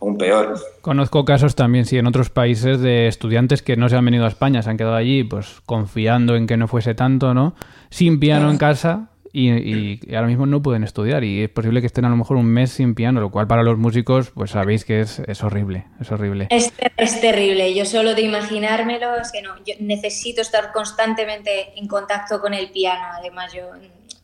aún 0.00 0.18
peor. 0.18 0.58
Conozco 0.80 1.24
casos 1.24 1.54
también, 1.54 1.84
sí, 1.84 1.98
en 1.98 2.06
otros 2.06 2.30
países 2.30 2.80
de 2.80 3.08
estudiantes 3.08 3.62
que 3.62 3.76
no 3.76 3.88
se 3.88 3.96
han 3.96 4.04
venido 4.04 4.24
a 4.24 4.28
España, 4.28 4.62
se 4.62 4.70
han 4.70 4.76
quedado 4.76 4.96
allí, 4.96 5.24
pues 5.24 5.60
confiando 5.66 6.36
en 6.36 6.46
que 6.46 6.56
no 6.56 6.68
fuese 6.68 6.94
tanto, 6.94 7.34
¿no? 7.34 7.54
Sin 7.90 8.20
piano 8.20 8.50
en 8.50 8.58
casa 8.58 9.10
y, 9.38 10.14
ahora 10.14 10.28
mismo 10.28 10.46
no 10.46 10.62
pueden 10.62 10.82
estudiar 10.82 11.22
y 11.22 11.42
es 11.42 11.50
posible 11.50 11.80
que 11.80 11.86
estén 11.86 12.06
a 12.06 12.08
lo 12.08 12.16
mejor 12.16 12.38
un 12.38 12.46
mes 12.46 12.70
sin 12.72 12.94
piano, 12.94 13.20
lo 13.20 13.30
cual 13.30 13.46
para 13.46 13.62
los 13.62 13.76
músicos, 13.76 14.30
pues 14.30 14.52
sabéis 14.52 14.84
que 14.84 15.00
es, 15.00 15.18
es 15.20 15.42
horrible, 15.42 15.84
es 16.00 16.10
horrible. 16.10 16.46
Es, 16.50 16.72
es, 16.96 17.20
terrible, 17.20 17.74
yo 17.74 17.84
solo 17.84 18.14
de 18.14 18.22
imaginármelo, 18.22 19.16
es 19.16 19.30
que 19.32 19.42
no, 19.42 19.54
yo 19.64 19.74
necesito 19.80 20.40
estar 20.40 20.72
constantemente 20.72 21.78
en 21.78 21.86
contacto 21.86 22.40
con 22.40 22.54
el 22.54 22.70
piano, 22.70 23.04
además 23.12 23.52
yo... 23.52 23.62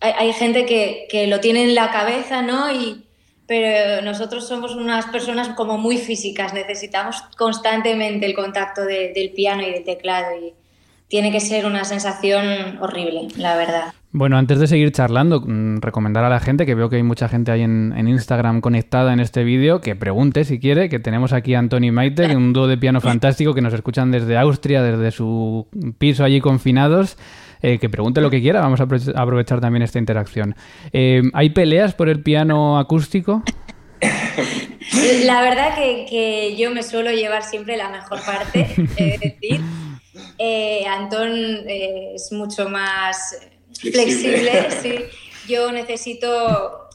Hay, 0.00 0.12
hay 0.16 0.32
gente 0.32 0.64
que, 0.66 1.06
que 1.10 1.26
lo 1.26 1.40
tiene 1.40 1.62
en 1.62 1.74
la 1.74 1.90
cabeza, 1.90 2.42
¿no? 2.42 2.72
Y, 2.72 3.04
pero 3.46 4.02
nosotros 4.02 4.46
somos 4.46 4.74
unas 4.74 5.06
personas 5.06 5.48
como 5.50 5.78
muy 5.78 5.98
físicas, 5.98 6.54
necesitamos 6.54 7.22
constantemente 7.36 8.26
el 8.26 8.34
contacto 8.34 8.82
del 8.82 9.30
piano 9.34 9.62
y 9.62 9.72
del 9.72 9.84
teclado 9.84 10.36
y 10.40 10.54
tiene 11.08 11.30
que 11.30 11.40
ser 11.40 11.66
una 11.66 11.84
sensación 11.84 12.78
horrible, 12.80 13.28
la 13.36 13.54
verdad. 13.56 13.92
Bueno, 14.12 14.36
antes 14.36 14.58
de 14.58 14.66
seguir 14.66 14.92
charlando, 14.92 15.40
mm, 15.40 15.80
recomendar 15.80 16.24
a 16.24 16.28
la 16.28 16.40
gente, 16.40 16.66
que 16.66 16.74
veo 16.74 16.90
que 16.90 16.96
hay 16.96 17.02
mucha 17.02 17.28
gente 17.28 17.50
ahí 17.50 17.62
en, 17.62 18.08
Instagram 18.08 18.60
conectada 18.60 19.12
en 19.12 19.20
este 19.20 19.42
vídeo, 19.42 19.80
que 19.80 19.96
pregunte 19.96 20.44
si 20.44 20.58
quiere, 20.58 20.88
que 20.88 20.98
tenemos 20.98 21.32
aquí 21.32 21.54
a 21.54 21.58
Antoni 21.58 21.90
Maite, 21.90 22.36
un 22.36 22.52
dúo 22.52 22.66
de 22.66 22.76
piano 22.78 23.00
fantástico 23.02 23.54
que 23.54 23.62
nos 23.62 23.74
escuchan 23.74 24.10
desde 24.10 24.36
Austria, 24.38 24.82
desde 24.82 25.10
su 25.10 25.66
piso 25.98 26.24
allí 26.24 26.40
confinados. 26.40 27.16
Eh, 27.62 27.78
que 27.78 27.88
pregunte 27.88 28.20
lo 28.20 28.30
que 28.30 28.40
quiera, 28.40 28.60
vamos 28.60 28.80
a 28.80 28.84
aprovechar 29.16 29.60
también 29.60 29.82
esta 29.82 29.98
interacción. 29.98 30.56
Eh, 30.92 31.22
¿Hay 31.32 31.50
peleas 31.50 31.94
por 31.94 32.08
el 32.08 32.22
piano 32.22 32.78
acústico? 32.78 33.42
La 35.24 35.42
verdad 35.42 35.76
que, 35.76 36.56
yo 36.58 36.72
me 36.72 36.82
suelo 36.82 37.12
llevar 37.12 37.44
siempre 37.44 37.76
la 37.76 37.88
mejor 37.88 38.20
parte, 38.24 38.68
es 38.96 39.20
decir. 39.20 39.60
Eh, 40.38 40.84
Antón 40.86 41.32
es 41.66 42.32
mucho 42.32 42.68
más 42.68 43.38
flexible, 43.80 44.70
sí. 44.82 44.94
Yo 45.48 45.70
necesito 45.72 46.88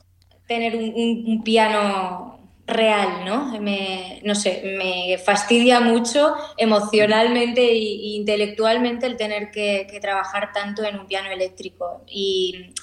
tener 0.48 0.76
un 0.76 1.42
piano 1.44 2.37
real, 2.68 3.24
¿no? 3.26 3.60
Me, 3.62 4.20
no 4.24 4.36
sé, 4.36 4.62
me 4.78 5.18
fastidia 5.18 5.80
mucho 5.80 6.36
emocionalmente 6.58 7.62
e 7.62 7.78
intelectualmente 8.18 9.06
el 9.06 9.16
tener 9.16 9.52
que, 9.52 9.88
trabajar 10.02 10.52
tanto 10.54 10.84
en 10.84 11.00
un 11.00 11.08
piano 11.08 11.32
eléctrico. 11.32 12.04
Y 12.08 12.74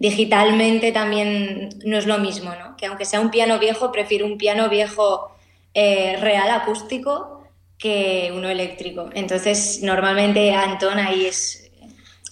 digitalmente 0.00 0.92
también 0.92 1.68
no 1.84 1.98
es 1.98 2.06
lo 2.06 2.18
mismo, 2.18 2.54
¿no? 2.54 2.74
Que 2.76 2.86
aunque 2.86 3.04
sea 3.04 3.20
un 3.20 3.30
piano 3.30 3.58
viejo, 3.58 3.92
prefiero 3.92 4.24
un 4.24 4.38
piano 4.38 4.68
viejo 4.70 5.30
eh, 5.74 6.16
real 6.20 6.50
acústico 6.50 7.44
que 7.78 8.32
uno 8.34 8.48
eléctrico. 8.48 9.10
Entonces, 9.14 9.80
normalmente 9.82 10.54
Antón 10.54 10.98
ahí 10.98 11.26
es 11.26 11.63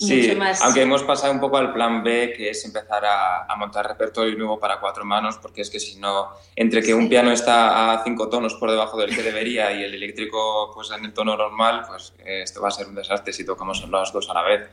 Sí, 0.07 0.37
aunque 0.63 0.83
hemos 0.83 1.03
pasado 1.05 1.33
un 1.33 1.41
poco 1.41 1.59
al 1.59 1.73
plan 1.73 2.03
B, 2.03 2.33
que 2.37 2.51
es 2.51 2.65
empezar 2.65 3.05
a, 3.05 3.55
montar 3.57 3.87
repertorio 3.87 4.37
nuevo 4.37 4.59
para 4.59 4.81
cuatro 4.81 5.05
manos, 5.05 5.39
porque 5.41 5.61
es 5.61 5.71
que 5.71 5.79
si 5.79 5.97
no, 6.01 6.31
entre 6.57 6.83
que 6.83 6.95
un 6.95 7.09
piano 7.09 7.31
está 7.31 7.93
a 7.93 8.03
cinco 8.03 8.29
tonos 8.29 8.55
por 8.55 8.71
debajo 8.71 8.99
del 8.99 9.15
que 9.15 9.23
debería 9.23 9.71
y 9.73 9.85
el 9.85 9.95
eléctrico 9.95 10.73
pues 10.75 10.91
en 10.91 11.05
el 11.05 11.13
tono 11.13 11.37
normal, 11.37 11.85
pues 11.87 12.13
esto 12.25 12.61
va 12.61 12.69
a 12.69 12.73
ser 12.73 12.89
un 12.89 12.97
desastre 12.97 13.33
si 13.33 13.45
tocamos 13.47 13.87
los 13.87 14.13
dos 14.13 14.29
a 14.31 14.35
la 14.35 14.43
vez. 14.43 14.69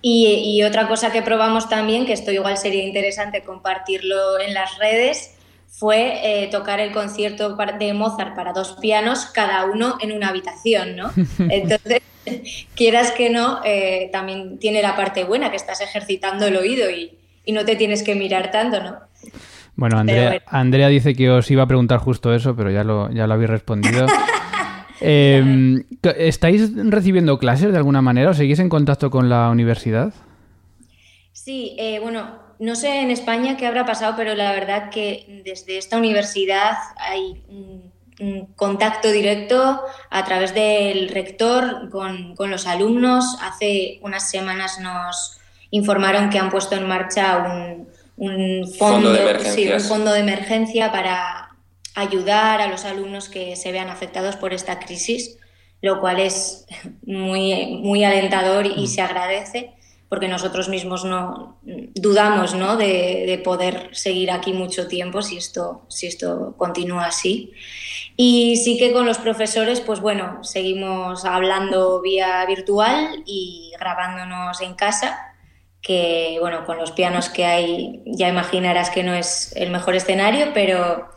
Y, 0.00 0.56
y 0.56 0.62
otra 0.62 0.86
cosa 0.86 1.10
que 1.10 1.22
probamos 1.22 1.68
también, 1.68 2.06
que 2.06 2.12
esto 2.12 2.30
igual 2.30 2.56
sería 2.56 2.84
interesante 2.84 3.42
compartirlo 3.42 4.38
en 4.38 4.54
las 4.54 4.78
redes, 4.78 5.37
fue 5.68 6.42
eh, 6.42 6.48
tocar 6.48 6.80
el 6.80 6.92
concierto 6.92 7.56
de 7.78 7.92
Mozart 7.94 8.34
para 8.34 8.52
dos 8.52 8.76
pianos, 8.80 9.26
cada 9.26 9.66
uno 9.66 9.96
en 10.00 10.12
una 10.12 10.28
habitación, 10.28 10.96
¿no? 10.96 11.10
Entonces, 11.38 12.02
quieras 12.74 13.12
que 13.12 13.30
no, 13.30 13.60
eh, 13.64 14.08
también 14.12 14.58
tiene 14.58 14.82
la 14.82 14.96
parte 14.96 15.24
buena, 15.24 15.50
que 15.50 15.56
estás 15.56 15.80
ejercitando 15.80 16.46
el 16.46 16.56
oído 16.56 16.90
y, 16.90 17.14
no 17.50 17.64
te 17.64 17.76
tienes 17.76 18.02
que 18.02 18.14
mirar 18.14 18.50
tanto, 18.50 18.82
¿no? 18.82 18.96
Bueno, 19.74 19.98
Andrea, 19.98 20.42
Andrea 20.44 20.88
dice 20.88 21.14
que 21.14 21.30
os 21.30 21.50
iba 21.50 21.62
a 21.62 21.66
preguntar 21.66 21.98
justo 21.98 22.34
eso, 22.34 22.54
pero 22.54 22.70
ya 22.70 22.84
lo, 22.84 23.10
ya 23.10 23.26
lo 23.26 23.32
habéis 23.32 23.48
respondido. 23.48 24.06
Em, 25.00 25.84
¿Estáis 26.02 26.72
recibiendo 26.74 27.38
clases 27.38 27.70
de 27.70 27.78
alguna 27.78 28.02
manera 28.02 28.30
o 28.30 28.34
seguís 28.34 28.58
en 28.58 28.68
contacto 28.68 29.10
con 29.10 29.28
la 29.28 29.48
universidad? 29.48 30.12
Sí, 31.32 31.76
eh, 31.78 32.00
bueno, 32.02 32.47
no 32.58 32.74
sé 32.74 33.00
en 33.00 33.10
España 33.10 33.56
qué 33.56 33.66
habrá 33.66 33.84
pasado, 33.84 34.14
pero 34.16 34.34
la 34.34 34.52
verdad 34.52 34.90
que 34.90 35.42
desde 35.44 35.78
esta 35.78 35.96
universidad 35.96 36.76
hay 36.96 37.42
un, 37.48 37.92
contacto 38.56 39.12
directo 39.12 39.80
a 40.10 40.24
través 40.24 40.52
del 40.52 41.08
rector 41.08 41.88
con, 41.88 42.34
los 42.36 42.66
alumnos. 42.66 43.38
Hace 43.40 44.00
unas 44.02 44.28
semanas 44.28 44.80
nos 44.80 45.38
informaron 45.70 46.28
que 46.28 46.40
han 46.40 46.50
puesto 46.50 46.74
en 46.74 46.88
marcha 46.88 47.86
un, 48.16 48.66
fondo, 48.76 49.12
de 49.12 49.72
un 49.72 49.80
fondo 49.80 50.12
de 50.12 50.18
emergencia 50.18 50.90
para 50.90 51.50
ayudar 51.94 52.60
a 52.60 52.66
los 52.66 52.84
alumnos 52.84 53.28
que 53.28 53.54
se 53.54 53.70
vean 53.70 53.88
afectados 53.88 54.34
por 54.34 54.52
esta 54.52 54.80
crisis, 54.80 55.38
lo 55.80 56.00
cual 56.00 56.18
es 56.18 56.66
muy, 57.06 57.78
muy 57.84 58.02
alentador 58.02 58.66
y 58.66 58.82
mm. 58.82 58.86
se 58.88 59.00
agradece 59.00 59.77
porque 60.08 60.28
nosotros 60.28 60.68
mismos 60.68 61.04
no 61.04 61.58
dudamos 61.94 62.54
¿no? 62.54 62.76
De, 62.76 63.24
de, 63.26 63.38
poder 63.38 63.90
seguir 63.92 64.30
aquí 64.30 64.52
mucho 64.52 64.88
tiempo 64.88 65.20
si 65.20 65.36
esto, 65.36 65.82
si 65.88 66.06
esto 66.06 66.54
continúa 66.56 67.06
así. 67.06 67.52
Y 68.16 68.56
sí 68.56 68.78
que 68.78 68.92
con 68.92 69.06
los 69.06 69.18
profesores, 69.18 69.80
pues 69.80 70.00
bueno, 70.00 70.42
seguimos 70.42 71.24
hablando 71.24 72.00
vía 72.00 72.44
virtual 72.46 73.22
y 73.26 73.72
grabándonos 73.78 74.60
en 74.62 74.74
casa, 74.74 75.34
que 75.82 76.38
bueno, 76.40 76.64
con 76.64 76.78
los 76.78 76.90
pianos 76.92 77.28
que 77.28 77.44
hay 77.44 78.02
ya 78.06 78.28
imaginarás 78.28 78.90
que 78.90 79.04
no 79.04 79.14
es 79.14 79.54
el 79.56 79.70
mejor 79.70 79.94
escenario, 79.94 80.52
pero 80.54 81.08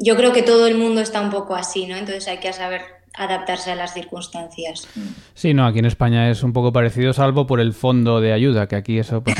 yo 0.00 0.16
creo 0.16 0.32
que 0.32 0.42
todo 0.42 0.66
el 0.66 0.76
mundo 0.76 1.00
está 1.00 1.20
un 1.20 1.30
poco 1.30 1.54
así, 1.54 1.86
¿no? 1.86 1.96
Entonces 1.96 2.28
hay 2.28 2.38
que 2.38 2.52
saber 2.52 2.95
adaptarse 3.16 3.72
a 3.72 3.74
las 3.74 3.94
circunstancias. 3.94 4.88
Sí, 5.34 5.54
no, 5.54 5.66
aquí 5.66 5.78
en 5.78 5.86
España 5.86 6.30
es 6.30 6.42
un 6.42 6.52
poco 6.52 6.72
parecido, 6.72 7.12
salvo 7.12 7.46
por 7.46 7.60
el 7.60 7.72
fondo 7.72 8.20
de 8.20 8.32
ayuda, 8.32 8.68
que 8.68 8.76
aquí 8.76 8.98
eso 8.98 9.22
pues, 9.22 9.36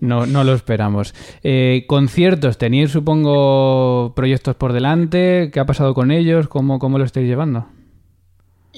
no, 0.00 0.26
no, 0.26 0.44
lo 0.44 0.54
esperamos. 0.54 1.14
Eh, 1.42 1.84
conciertos, 1.86 2.58
tenéis 2.58 2.90
supongo 2.90 4.12
proyectos 4.14 4.56
por 4.56 4.72
delante, 4.72 5.50
¿qué 5.52 5.60
ha 5.60 5.66
pasado 5.66 5.94
con 5.94 6.10
ellos? 6.10 6.48
¿Cómo, 6.48 6.78
cómo 6.78 6.98
lo 6.98 7.04
estáis 7.04 7.28
llevando? 7.28 7.66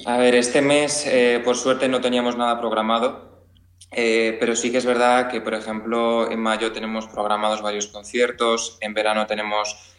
A 0.06 0.16
ver, 0.18 0.34
este 0.34 0.62
mes 0.62 1.06
eh, 1.06 1.40
por 1.44 1.56
suerte 1.56 1.88
no 1.88 2.00
teníamos 2.00 2.36
nada 2.36 2.60
programado, 2.60 3.46
eh, 3.90 4.36
pero 4.38 4.54
sí 4.54 4.70
que 4.70 4.78
es 4.78 4.86
verdad 4.86 5.30
que, 5.30 5.40
por 5.40 5.54
ejemplo, 5.54 6.30
en 6.30 6.40
mayo 6.40 6.72
tenemos 6.72 7.06
programados 7.06 7.62
varios 7.62 7.86
conciertos, 7.86 8.78
en 8.80 8.94
verano 8.94 9.26
tenemos 9.26 9.94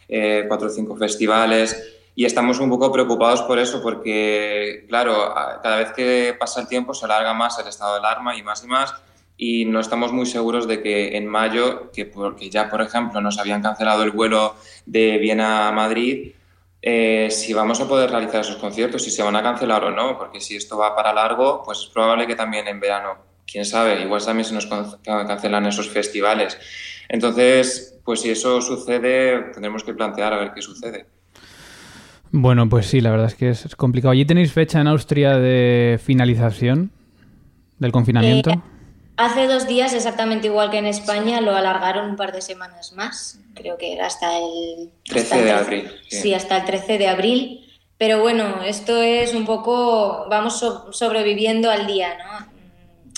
cuatro 0.48 0.68
o 0.68 0.70
cinco 0.70 0.96
festivales 0.96 2.03
y 2.16 2.26
estamos 2.26 2.60
un 2.60 2.70
poco 2.70 2.92
preocupados 2.92 3.42
por 3.44 3.60
eso 3.60 3.82
porque, 3.82 4.86
claro, 4.88 5.34
cada 5.62 5.78
vez 5.78 5.92
que 5.94 6.36
pasa 6.40 6.62
el 6.62 6.68
tiempo 6.68 6.94
se 6.94 7.06
alarga 7.06 7.34
más 7.34 7.58
el 7.60 7.68
estado 7.68 7.94
de 7.94 8.00
alarma 8.00 8.36
y 8.36 8.44
más 8.44 8.64
y 8.64 8.68
más 8.68 8.94
y 9.38 9.66
no 9.66 9.80
estamos 9.80 10.12
muy 10.12 10.26
seguros 10.26 10.68
de 10.68 10.82
que 10.82 11.18
en 11.18 11.28
mayo, 11.28 11.92
que 11.92 12.06
porque 12.06 12.50
ya, 12.50 12.70
por 12.70 12.82
ejemplo, 12.82 13.20
nos 13.20 13.40
habían 13.40 13.62
cancelado 13.62 14.04
el 14.04 14.12
vuelo 14.12 14.56
de 14.86 15.18
Viena 15.18 15.68
a 15.68 15.72
Madrid, 15.72 16.34
eh, 16.82 17.30
si 17.32 17.54
vamos 17.54 17.80
a 17.80 17.88
poder 17.88 18.12
realizar 18.12 18.42
esos 18.42 18.58
conciertos, 18.58 19.04
si 19.04 19.10
se 19.10 19.24
van 19.24 19.36
a 19.36 19.42
cancelar 19.42 19.84
o 19.86 19.92
no, 19.92 20.18
porque 20.18 20.40
si 20.40 20.56
esto 20.56 20.78
va 20.78 20.96
para 20.96 21.14
largo, 21.14 21.64
pues 21.64 21.80
es 21.80 21.86
probable 21.88 22.28
que 22.28 22.36
también 22.36 22.68
en 22.68 22.80
verano, 22.80 23.18
quién 23.48 23.66
sabe, 23.66 24.02
igual 24.02 24.24
también 24.24 24.46
se 24.46 24.54
nos 24.54 24.68
cancelan 25.04 25.66
esos 25.66 25.90
festivales. 25.90 26.58
Entonces, 27.10 28.00
pues 28.04 28.22
si 28.22 28.32
eso 28.32 28.62
sucede, 28.62 29.52
tendremos 29.54 29.84
que 29.84 29.94
plantear 29.94 30.34
a 30.34 30.38
ver 30.38 30.54
qué 30.54 30.62
sucede. 30.62 31.08
Bueno, 32.36 32.68
pues 32.68 32.88
sí, 32.88 33.00
la 33.00 33.12
verdad 33.12 33.28
es 33.28 33.36
que 33.36 33.50
es 33.50 33.76
complicado. 33.76 34.12
¿Allí 34.12 34.26
tenéis 34.26 34.52
fecha 34.52 34.82
en 34.82 34.88
Austria 34.88 35.38
de 35.38 36.00
finalización 36.04 36.90
del 37.78 37.92
confinamiento? 37.92 38.50
Eh, 38.50 38.60
hace 39.18 39.46
dos 39.46 39.68
días, 39.68 39.94
exactamente 39.94 40.48
igual 40.48 40.72
que 40.72 40.80
en 40.80 40.88
España, 40.88 41.42
lo 41.42 41.56
alargaron 41.56 42.10
un 42.10 42.16
par 42.16 42.32
de 42.32 42.42
semanas 42.42 42.94
más. 42.94 43.40
Creo 43.54 43.78
que 43.78 43.94
era 43.94 44.08
hasta 44.08 44.36
el 44.40 44.90
13 45.06 45.44
de 45.44 45.52
abril. 45.52 45.92
Sí. 46.10 46.34
hasta 46.34 46.58
el 46.58 46.66
13 46.66 46.98
de 46.98 47.08
abril. 47.08 47.72
Pero 48.00 48.20
bueno, 48.20 48.64
esto 48.64 49.00
es 49.00 49.36
un 49.36 49.46
poco, 49.46 50.26
vamos 50.28 50.60
sobreviviendo 50.90 51.70
al 51.70 51.86
día, 51.86 52.18
¿no? 52.18 52.48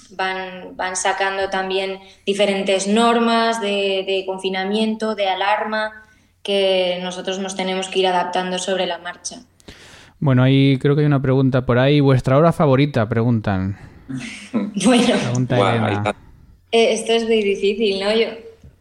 Van, 0.10 0.76
van 0.76 0.98
sacando 0.98 1.50
también 1.50 2.02
diferentes 2.26 2.86
normas 2.86 3.62
de, 3.62 4.04
de 4.06 4.24
confinamiento, 4.26 5.16
de 5.16 5.30
alarma 5.30 6.05
que 6.46 7.00
nosotros 7.02 7.40
nos 7.40 7.56
tenemos 7.56 7.90
que 7.90 8.00
ir 8.00 8.08
adaptando 8.08 8.60
sobre 8.60 8.86
la 8.86 9.00
marcha. 9.00 9.38
Bueno, 10.20 10.44
ahí 10.44 10.78
creo 10.78 10.96
que 10.96 11.02
hay 11.02 11.08
una 11.08 11.22
pregunta 11.22 11.66
por 11.66 11.80
ahí. 11.80 12.00
¿Vuestra 12.00 12.38
hora 12.38 12.54
favorita? 12.54 13.10
Preguntan. 13.10 13.78
bueno, 14.86 15.16
eh, 16.72 16.94
esto 16.94 17.14
es 17.14 17.24
muy 17.24 17.42
difícil, 17.42 18.00
¿no? 18.00 18.16
Yo, 18.16 18.28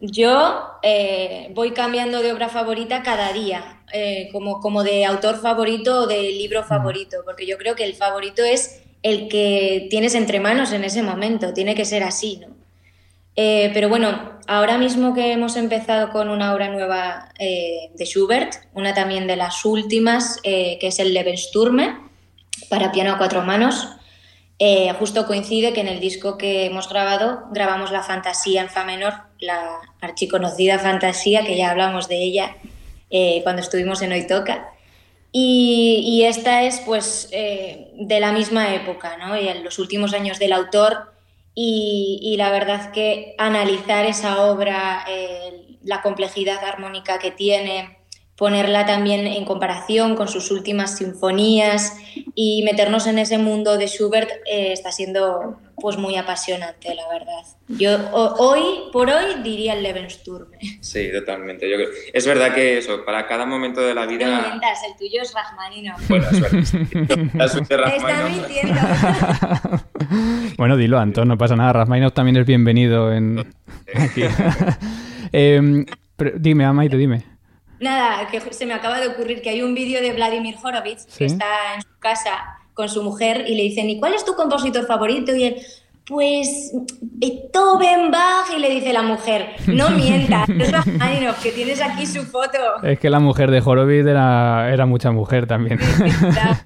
yo 0.00 0.78
eh, 0.82 1.50
voy 1.54 1.70
cambiando 1.70 2.20
de 2.20 2.32
obra 2.32 2.50
favorita 2.50 3.02
cada 3.02 3.32
día, 3.32 3.82
eh, 3.94 4.28
como, 4.30 4.60
como 4.60 4.84
de 4.84 5.06
autor 5.06 5.40
favorito 5.40 6.02
o 6.02 6.06
de 6.06 6.20
libro 6.20 6.62
mm. 6.62 6.66
favorito, 6.66 7.16
porque 7.24 7.46
yo 7.46 7.56
creo 7.56 7.74
que 7.74 7.84
el 7.84 7.94
favorito 7.94 8.44
es 8.44 8.82
el 9.02 9.28
que 9.28 9.86
tienes 9.88 10.14
entre 10.14 10.38
manos 10.38 10.72
en 10.72 10.84
ese 10.84 11.02
momento, 11.02 11.54
tiene 11.54 11.74
que 11.74 11.86
ser 11.86 12.02
así, 12.02 12.40
¿no? 12.46 12.53
Eh, 13.36 13.70
pero 13.74 13.88
bueno, 13.88 14.38
ahora 14.46 14.78
mismo 14.78 15.12
que 15.12 15.32
hemos 15.32 15.56
empezado 15.56 16.10
con 16.10 16.28
una 16.28 16.54
obra 16.54 16.68
nueva 16.68 17.30
eh, 17.38 17.90
de 17.94 18.04
Schubert, 18.04 18.54
una 18.74 18.94
también 18.94 19.26
de 19.26 19.36
las 19.36 19.64
últimas, 19.64 20.38
eh, 20.44 20.78
que 20.80 20.88
es 20.88 20.98
el 21.00 21.12
Lebensturme, 21.12 21.98
para 22.68 22.92
piano 22.92 23.12
a 23.12 23.18
cuatro 23.18 23.42
manos, 23.42 23.88
justo 24.98 25.26
coincide 25.26 25.74
que 25.74 25.80
en 25.80 25.88
el 25.88 26.00
disco 26.00 26.38
que 26.38 26.64
hemos 26.64 26.88
grabado 26.88 27.44
grabamos 27.50 27.90
la 27.90 28.02
fantasía 28.02 28.62
en 28.62 28.70
fa 28.70 28.84
menor, 28.84 29.12
la 29.38 29.80
archiconocida 30.00 30.78
fantasía, 30.78 31.44
que 31.44 31.56
ya 31.56 31.70
hablamos 31.70 32.08
de 32.08 32.22
ella 32.22 32.56
cuando 33.42 33.60
estuvimos 33.60 34.00
en 34.00 34.12
Hoy 34.12 34.26
Toca. 34.26 34.72
Y, 35.32 36.02
y 36.06 36.24
esta 36.24 36.62
es 36.62 36.80
pues 36.80 37.28
de 37.30 38.20
la 38.20 38.32
misma 38.32 38.74
época, 38.74 39.18
¿no? 39.18 39.38
Y 39.38 39.48
en 39.48 39.64
los 39.64 39.78
últimos 39.78 40.14
años 40.14 40.38
del 40.38 40.54
autor 40.54 41.13
y, 41.54 42.34
la 42.36 42.50
verdad 42.50 42.90
que 42.90 43.34
analizar 43.38 44.04
esa 44.06 44.42
obra, 44.44 45.04
eh, 45.08 45.78
la 45.82 46.02
complejidad 46.02 46.64
armónica 46.64 47.18
que 47.18 47.30
tiene, 47.30 48.03
ponerla 48.36 48.84
también 48.84 49.26
en 49.26 49.44
comparación 49.44 50.16
con 50.16 50.28
sus 50.28 50.50
últimas 50.50 50.98
sinfonías 50.98 51.96
y 52.34 52.62
meternos 52.64 53.06
en 53.06 53.18
ese 53.18 53.38
mundo 53.38 53.78
de 53.78 53.86
Schubert 53.86 54.28
eh, 54.50 54.72
está 54.72 54.90
siendo 54.90 55.60
pues 55.76 55.96
muy 55.96 56.16
apasionante, 56.16 56.94
la 56.94 57.08
verdad. 57.08 57.42
Yo 57.68 58.10
hoy 58.12 58.62
por 58.92 59.08
hoy 59.08 59.42
diría 59.42 59.74
el 59.74 59.82
Lebensturme. 59.82 60.58
Sí, 60.80 61.10
totalmente. 61.12 61.68
Yo 61.70 61.76
es 62.12 62.26
verdad 62.26 62.54
que 62.54 62.78
eso, 62.78 63.04
para 63.04 63.26
cada 63.26 63.46
momento 63.46 63.80
de 63.80 63.94
la 63.94 64.06
vida... 64.06 64.26
No 64.26 64.54
el 64.54 64.96
tuyo 64.98 65.22
es 65.22 65.32
Rachmanino. 65.32 65.94
Bueno, 66.08 66.26
suerte. 66.30 66.58
Está 66.58 68.28
mintiendo. 68.28 68.80
bueno, 70.58 70.76
dilo, 70.76 70.98
Anton, 70.98 71.28
no 71.28 71.38
pasa 71.38 71.56
nada. 71.56 71.72
Rachmaninoff 71.72 72.14
también 72.14 72.36
es 72.36 72.46
bienvenido 72.46 73.12
en... 73.12 73.40
aquí. 73.94 74.22
Em, 75.36 75.84
dime, 76.36 76.64
Amaite, 76.64 76.96
dime. 76.96 77.33
Nada, 77.80 78.28
que 78.28 78.40
se 78.40 78.66
me 78.66 78.74
acaba 78.74 79.00
de 79.00 79.08
ocurrir 79.08 79.42
que 79.42 79.50
hay 79.50 79.62
un 79.62 79.74
vídeo 79.74 80.00
de 80.00 80.12
Vladimir 80.12 80.56
Horowitz 80.62 81.06
que 81.16 81.26
está 81.26 81.74
en 81.74 81.82
su 81.82 81.98
casa 81.98 82.58
con 82.72 82.88
su 82.88 83.02
mujer 83.02 83.44
y 83.46 83.54
le 83.54 83.62
dicen, 83.62 83.88
¿y 83.88 83.98
cuál 83.98 84.14
es 84.14 84.24
tu 84.24 84.34
compositor 84.34 84.86
favorito? 84.86 85.34
Y 85.34 85.44
él, 85.44 85.56
pues 86.06 86.72
Beethoven, 87.00 88.10
Bach, 88.10 88.50
y 88.54 88.60
le 88.60 88.70
dice 88.70 88.92
la 88.92 89.02
mujer, 89.02 89.56
no 89.66 89.90
mientas, 89.96 90.48
es 90.48 90.72
Rachmaninoff, 90.72 91.42
que 91.42 91.52
tienes 91.52 91.80
aquí 91.80 92.06
su 92.06 92.22
foto. 92.24 92.58
Es 92.82 92.98
que 92.98 93.08
la 93.10 93.20
mujer 93.20 93.50
de 93.50 93.62
Horowitz 93.64 94.06
era, 94.06 94.72
era 94.72 94.86
mucha 94.86 95.12
mujer 95.12 95.46
también. 95.46 95.78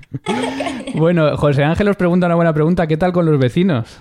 bueno, 0.95 1.37
José 1.37 1.65
Ángel 1.65 1.89
os 1.89 1.97
pregunta 1.97 2.27
una 2.27 2.37
buena 2.37 2.53
pregunta, 2.53 2.87
¿qué 2.87 2.97
tal 2.97 3.13
con 3.13 3.27
los 3.27 3.39
vecinos? 3.39 3.99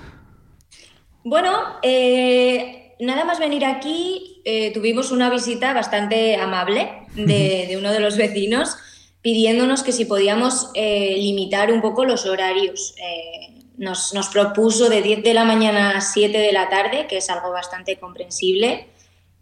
Bueno, 1.24 1.52
eh, 1.82 2.87
nada 3.00 3.26
más 3.26 3.40
venir 3.40 3.66
aquí 3.66 4.42
eh, 4.46 4.72
tuvimos 4.74 5.12
una 5.12 5.30
visita 5.30 5.74
bastante 5.74 6.36
amable 6.36 6.90
de, 7.16 7.76
uno 7.78 7.92
de 7.92 8.00
los 8.00 8.18
vecinos 8.18 8.78
pidiéndonos 9.22 9.84
que 9.84 9.92
si 9.92 10.06
podíamos 10.06 10.72
eh, 10.74 11.16
limitar 11.18 11.72
un 11.72 11.82
poco 11.82 12.06
los 12.06 12.26
horarios. 12.26 12.96
Eh, 12.98 13.54
nos, 13.78 14.14
nos, 14.14 14.30
propuso 14.30 14.90
de 14.90 15.02
10 15.02 15.22
de 15.22 15.34
la 15.34 15.44
mañana 15.44 15.98
a 15.98 16.02
7 16.02 16.36
de 16.36 16.52
la 16.52 16.70
tarde, 16.70 17.06
que 17.08 17.18
es 17.18 17.30
algo 17.30 17.52
bastante 17.52 17.98
comprensible. 17.98 18.88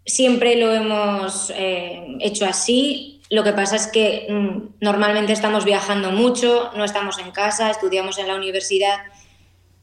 Siempre 0.05 0.55
lo 0.57 0.73
hemos 0.73 1.53
hecho 1.55 2.45
así. 2.45 3.21
Lo 3.29 3.43
que 3.43 3.53
pasa 3.53 3.75
es 3.77 3.87
que 3.87 4.27
mm, 4.29 4.75
normalmente 4.81 5.31
estamos 5.31 5.63
viajando 5.63 6.11
mucho, 6.11 6.71
no 6.75 6.83
estamos 6.83 7.17
en 7.19 7.31
casa, 7.31 7.71
estudiamos 7.71 8.17
en 8.17 8.27
la 8.27 8.35
universidad. 8.35 8.97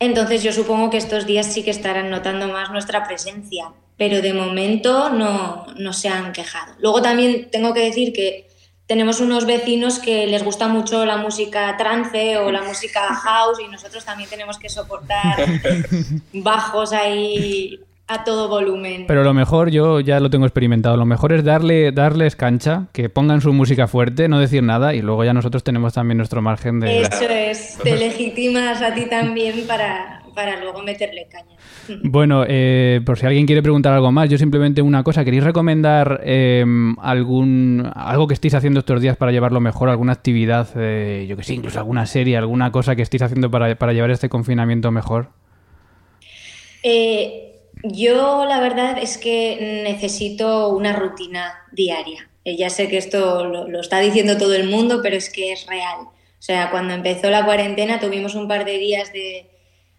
Entonces 0.03 0.43
yo 0.43 0.53
supongo 0.53 0.91
que 0.91 0.99
estos 0.99 1.27
días 1.27 1.47
sí 1.47 1.63
que 1.63 1.71
estarán 1.71 2.11
notando 2.11 2.49
más 2.49 2.71
nuestra 2.71 3.07
presencia 3.07 3.73
pero 3.97 4.21
de 4.21 4.33
momento 4.33 5.11
no, 5.11 5.67
no 5.77 5.93
se 5.93 6.09
han 6.09 6.33
quejado. 6.33 6.75
Luego 6.81 7.03
también 7.03 7.51
tengo 7.53 7.73
que 7.73 7.85
decir 7.85 8.13
que 8.13 8.49
tenemos 8.87 9.21
unos 9.21 9.47
vecinos 9.47 10.01
que 10.01 10.27
les 10.27 10.43
gusta 10.43 10.67
mucho 10.67 11.07
la 11.07 11.19
música 11.19 11.77
trance 11.77 12.37
o 12.39 12.51
la 12.51 12.63
música 12.63 13.15
house 13.15 13.61
y 13.61 13.69
nosotros 13.69 14.05
también 14.05 14.29
tenemos 14.29 14.59
que 14.59 14.69
soportar 14.69 15.47
bajos 16.33 16.93
ahí 16.93 17.79
a 18.13 18.25
todo 18.25 18.49
volumen. 18.49 19.05
Pero 19.07 19.25
lo 19.25 19.35
mejor, 19.35 19.71
yo 19.71 20.01
ya 20.01 20.21
lo 20.21 20.31
tengo 20.31 20.47
experimentado, 20.47 20.97
lo 20.97 21.07
mejor 21.07 21.33
es 21.33 21.45
darle, 21.45 21.93
darles 21.93 22.37
cancha, 22.37 22.87
que 22.93 23.09
pongan 23.09 23.41
su 23.41 23.53
música 23.53 23.87
fuerte, 23.87 24.29
no 24.29 24.39
decir 24.39 24.63
nada 24.63 24.95
y 24.95 25.03
luego 25.03 25.25
ya 25.25 25.33
nosotros 25.33 25.65
tenemos 25.65 25.95
también 25.95 26.19
nuestro 26.19 26.43
margen 26.43 26.81
de... 26.81 27.03
Eso 27.03 27.29
es, 27.29 27.79
te 27.83 27.97
legitimas 27.99 28.83
a 28.83 28.95
ti 28.95 29.07
también 29.07 29.67
para, 29.67 30.23
para 30.35 30.61
luego 30.61 30.83
meterle 30.83 31.27
caña. 31.31 31.57
Bueno, 32.05 32.45
eh, 32.47 33.01
por 33.05 33.19
si 33.19 33.27
alguien 33.27 33.45
quiere 33.45 33.63
preguntar 33.63 33.93
algo 33.93 34.13
más, 34.13 34.29
yo 34.29 34.39
simplemente 34.39 34.83
una 34.83 35.03
cosa, 35.03 35.25
¿queréis 35.25 35.43
recomendar 35.43 36.21
eh, 36.25 36.65
algún 36.99 37.91
algo 37.95 38.29
que 38.29 38.35
estéis 38.35 38.55
haciendo 38.55 38.81
estos 38.81 39.01
días 39.01 39.17
para 39.17 39.33
llevarlo 39.33 39.61
mejor? 39.61 39.89
¿Alguna 39.89 40.13
actividad, 40.13 40.69
eh, 40.77 41.27
yo 41.29 41.37
que 41.37 41.43
sé, 41.43 41.55
incluso 41.55 41.79
alguna 41.79 42.07
serie, 42.07 42.37
alguna 42.37 42.71
cosa 42.71 42.95
que 42.95 43.03
estéis 43.03 43.23
haciendo 43.23 43.51
para, 43.51 43.75
para 43.75 43.93
llevar 43.93 44.11
este 44.11 44.29
confinamiento 44.29 44.91
mejor? 44.93 45.31
Eh, 46.83 47.52
yo 47.83 48.45
la 48.47 48.61
verdad 48.61 48.99
es 48.99 49.19
que 49.19 49.83
necesito 49.85 50.69
una 50.69 50.93
rutina 50.93 51.67
diaria. 51.73 52.29
Eh, 52.45 52.57
ya 52.57 52.71
sé 52.71 52.89
que 52.89 52.99
esto 52.99 53.45
lo, 53.45 53.81
está 53.81 54.01
diciendo 54.01 54.37
todo 54.37 54.55
el 54.55 54.69
mundo, 54.69 55.01
pero 55.03 55.17
es 55.17 55.31
que 55.31 55.53
es 55.53 55.67
real. 55.67 56.01
O 56.03 56.45
sea, 56.45 56.71
cuando 56.71 56.95
empezó 56.95 57.31
la 57.31 57.45
cuarentena 57.45 58.01
tuvimos 58.01 58.35
un 58.35 58.49
par 58.49 58.65
de 58.65 58.79
días 58.79 59.13
de 59.13 59.49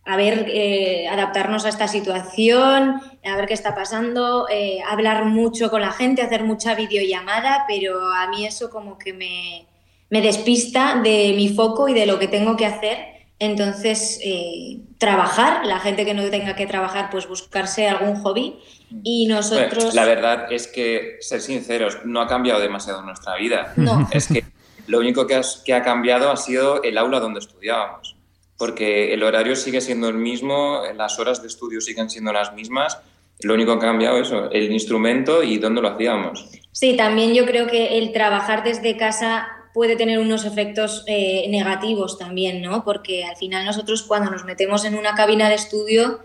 a 0.06 0.22
eh, 0.22 1.08
adaptarnos 1.08 1.64
a 1.64 1.70
esta 1.70 1.88
situación, 1.88 3.02
a 3.24 3.36
ver 3.38 3.46
qué 3.46 3.54
está 3.54 3.74
pasando, 3.74 4.48
hablar 4.90 5.24
mucho 5.24 5.70
con 5.70 5.80
la 5.80 5.94
gente, 5.94 6.22
hacer 6.22 6.44
mucha 6.44 6.76
videollamada, 6.76 7.64
pero 7.70 8.12
a 8.14 8.28
mí 8.28 8.46
eso 8.46 8.70
como 8.70 8.98
que 8.98 9.14
me, 9.14 9.66
me 10.10 10.22
despista 10.22 11.00
de 11.02 11.34
mi 11.38 11.48
foco 11.48 11.88
y 11.88 11.94
de 11.94 12.06
lo 12.06 12.20
que 12.20 12.28
tengo 12.28 12.58
que 12.58 12.66
hacer 12.66 13.13
entonces, 13.44 14.20
eh, 14.24 14.80
trabajar, 14.98 15.66
la 15.66 15.80
gente 15.80 16.06
que 16.06 16.14
no 16.14 16.30
tenga 16.30 16.56
que 16.56 16.66
trabajar, 16.66 17.10
pues 17.12 17.28
buscarse 17.28 17.88
algún 17.88 18.16
hobby. 18.22 18.56
Y 19.04 19.26
nosotros. 19.28 19.94
la 19.96 20.06
verdad 20.06 20.52
es 20.52 20.68
que, 20.68 21.18
ser 21.20 21.42
sinceros, 21.42 21.98
no 22.06 22.22
ha 22.22 22.28
cambiado 22.28 22.60
demasiado 22.60 23.02
nuestra 23.02 23.36
vida. 23.36 23.74
No. 23.76 24.08
Es 24.14 24.28
que 24.28 24.44
lo 24.88 25.00
único 25.00 25.26
que, 25.26 25.42
que 25.66 25.74
ha 25.74 25.82
cambiado 25.82 26.32
ha 26.32 26.38
sido 26.38 26.84
el 26.84 26.98
aula 26.98 27.20
donde 27.20 27.40
estudiábamos. 27.40 28.16
Porque 28.58 29.14
el 29.14 29.24
horario 29.24 29.56
sigue 29.56 29.82
siendo 29.82 30.10
el 30.10 30.16
mismo, 30.16 30.82
las 30.96 31.18
horas 31.20 31.42
de 31.42 31.48
estudio 31.48 31.82
siguen 31.82 32.10
siendo 32.10 32.32
las 32.32 32.54
mismas. 32.54 33.00
Lo 33.42 33.56
único 33.56 33.78
que 33.78 33.86
ha 33.86 33.90
cambiado 33.90 34.18
es 34.20 34.32
el 34.52 34.72
instrumento 34.72 35.44
y 35.44 35.58
dónde 35.58 35.82
lo 35.82 35.90
hacíamos. 35.90 36.50
Sí, 36.72 36.96
también 36.96 37.34
yo 37.34 37.46
creo 37.46 37.68
que 37.68 37.98
el 37.98 38.14
trabajar 38.14 38.64
desde 38.64 38.96
casa 38.96 39.48
puede 39.74 39.96
tener 39.96 40.20
unos 40.20 40.46
efectos 40.46 41.04
eh, 41.08 41.48
negativos 41.50 42.18
también, 42.18 42.62
¿no? 42.62 42.84
Porque 42.84 43.26
al 43.26 43.36
final 43.36 43.66
nosotros 43.66 44.04
cuando 44.04 44.32
nos 44.32 44.46
metemos 44.46 44.86
en 44.86 44.96
una 44.96 45.16
cabina 45.16 45.50
de 45.50 45.56
estudio 45.56 46.20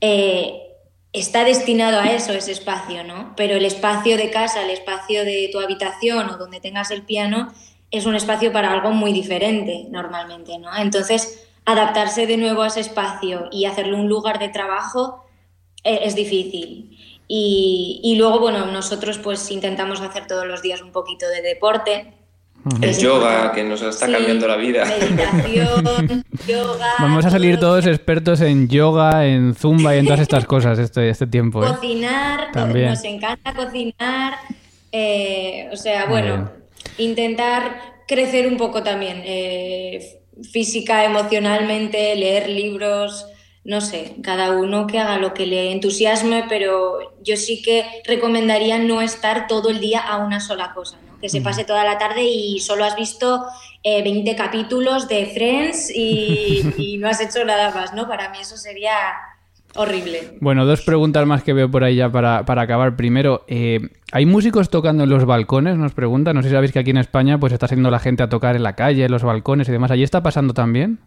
eh, 0.00 0.62
está 1.12 1.44
destinado 1.44 1.98
a 1.98 2.12
eso 2.12 2.32
ese 2.32 2.52
espacio, 2.52 3.04
¿no? 3.04 3.34
Pero 3.36 3.56
el 3.56 3.64
espacio 3.64 4.16
de 4.16 4.30
casa, 4.30 4.62
el 4.62 4.70
espacio 4.70 5.24
de 5.24 5.50
tu 5.52 5.60
habitación 5.60 6.30
o 6.30 6.36
donde 6.36 6.60
tengas 6.60 6.90
el 6.90 7.02
piano 7.02 7.52
es 7.90 8.06
un 8.06 8.14
espacio 8.14 8.52
para 8.52 8.72
algo 8.72 8.92
muy 8.92 9.12
diferente 9.12 9.86
normalmente, 9.90 10.58
¿no? 10.58 10.74
Entonces, 10.76 11.48
adaptarse 11.64 12.26
de 12.26 12.36
nuevo 12.36 12.62
a 12.62 12.68
ese 12.68 12.80
espacio 12.80 13.48
y 13.50 13.66
hacerlo 13.66 13.98
un 13.98 14.08
lugar 14.08 14.38
de 14.38 14.48
trabajo 14.48 15.26
eh, 15.84 16.00
es 16.04 16.14
difícil. 16.14 16.98
Y, 17.28 18.00
y, 18.02 18.16
luego, 18.16 18.40
bueno, 18.40 18.66
nosotros 18.66 19.18
pues 19.18 19.50
intentamos 19.50 20.00
hacer 20.00 20.26
todos 20.26 20.46
los 20.46 20.60
días 20.60 20.82
un 20.82 20.92
poquito 20.92 21.28
de 21.28 21.40
deporte, 21.40 22.14
el 22.80 22.98
yoga, 22.98 23.52
que 23.52 23.64
nos 23.64 23.82
está 23.82 24.10
cambiando 24.10 24.46
la 24.46 24.56
vida. 24.56 24.84
Meditación, 24.84 26.24
yoga. 26.46 26.92
Vamos 26.98 27.24
a 27.24 27.30
salir 27.30 27.58
todos 27.58 27.86
expertos 27.86 28.40
en 28.40 28.68
yoga, 28.68 29.26
en 29.26 29.54
zumba 29.54 29.96
y 29.96 29.98
en 29.98 30.04
todas 30.06 30.20
estas 30.20 30.44
cosas 30.46 30.78
este, 30.78 31.08
este 31.08 31.26
tiempo. 31.26 31.64
¿eh? 31.64 31.68
Cocinar, 31.68 32.52
También. 32.52 32.90
nos 32.90 33.04
encanta 33.04 33.52
cocinar. 33.54 34.34
Eh, 34.92 35.68
o 35.72 35.76
sea, 35.76 36.06
bueno, 36.06 36.50
intentar 36.98 37.94
crecer 38.06 38.46
un 38.46 38.56
poco 38.56 38.82
también, 38.82 39.22
eh, 39.24 40.20
física, 40.52 41.04
emocionalmente, 41.04 42.14
leer 42.14 42.48
libros, 42.48 43.26
no 43.64 43.80
sé, 43.80 44.16
cada 44.22 44.50
uno 44.52 44.86
que 44.86 44.98
haga 44.98 45.18
lo 45.18 45.34
que 45.34 45.46
le 45.46 45.72
entusiasme, 45.72 46.44
pero 46.48 47.14
yo 47.22 47.36
sí 47.36 47.62
que 47.62 47.84
recomendaría 48.04 48.78
no 48.78 49.00
estar 49.00 49.46
todo 49.46 49.70
el 49.70 49.80
día 49.80 50.00
a 50.00 50.18
una 50.18 50.40
sola 50.40 50.72
cosa, 50.74 50.98
¿no? 51.06 51.11
Que 51.22 51.28
se 51.28 51.40
pase 51.40 51.64
toda 51.64 51.84
la 51.84 51.96
tarde 51.96 52.24
y 52.24 52.58
solo 52.58 52.84
has 52.84 52.96
visto 52.96 53.46
20 53.84 54.30
eh, 54.30 54.36
capítulos 54.36 55.08
de 55.08 55.26
Friends 55.26 55.90
y, 55.94 56.98
no 56.98 57.08
has 57.08 57.20
hecho 57.20 57.44
nada 57.44 57.72
más, 57.72 57.94
¿no? 57.94 58.08
Para 58.08 58.30
mí 58.30 58.38
eso 58.40 58.56
sería 58.56 58.92
horrible. 59.76 60.36
Bueno, 60.40 60.66
dos 60.66 60.82
preguntas 60.82 61.24
más 61.26 61.42
que 61.42 61.52
veo 61.52 61.70
por 61.70 61.84
ahí 61.84 61.96
ya 61.96 62.10
para, 62.10 62.38
acabar. 62.38 62.96
Primero, 62.96 63.44
eh, 63.46 63.80
¿hay 64.10 64.26
músicos 64.26 64.68
tocando 64.68 65.04
en 65.04 65.10
los 65.10 65.24
balcones? 65.24 65.76
Nos 65.78 65.94
pregunta. 65.94 66.32
No 66.32 66.42
sé 66.42 66.48
si 66.48 66.54
sabéis 66.54 66.72
que 66.72 66.80
aquí 66.80 66.90
en 66.90 66.98
España 66.98 67.38
pues 67.38 67.52
está 67.52 67.66
haciendo 67.66 67.90
la 67.90 68.00
gente 68.00 68.24
a 68.24 68.28
tocar 68.28 68.56
en 68.56 68.64
la 68.64 68.74
calle, 68.74 69.04
en 69.04 69.10
los 69.10 69.22
balcones 69.22 69.68
y 69.68 69.72
demás. 69.72 69.90
¿Allí 69.92 70.02
está 70.02 70.22
pasando 70.22 70.54
también? 70.54 70.98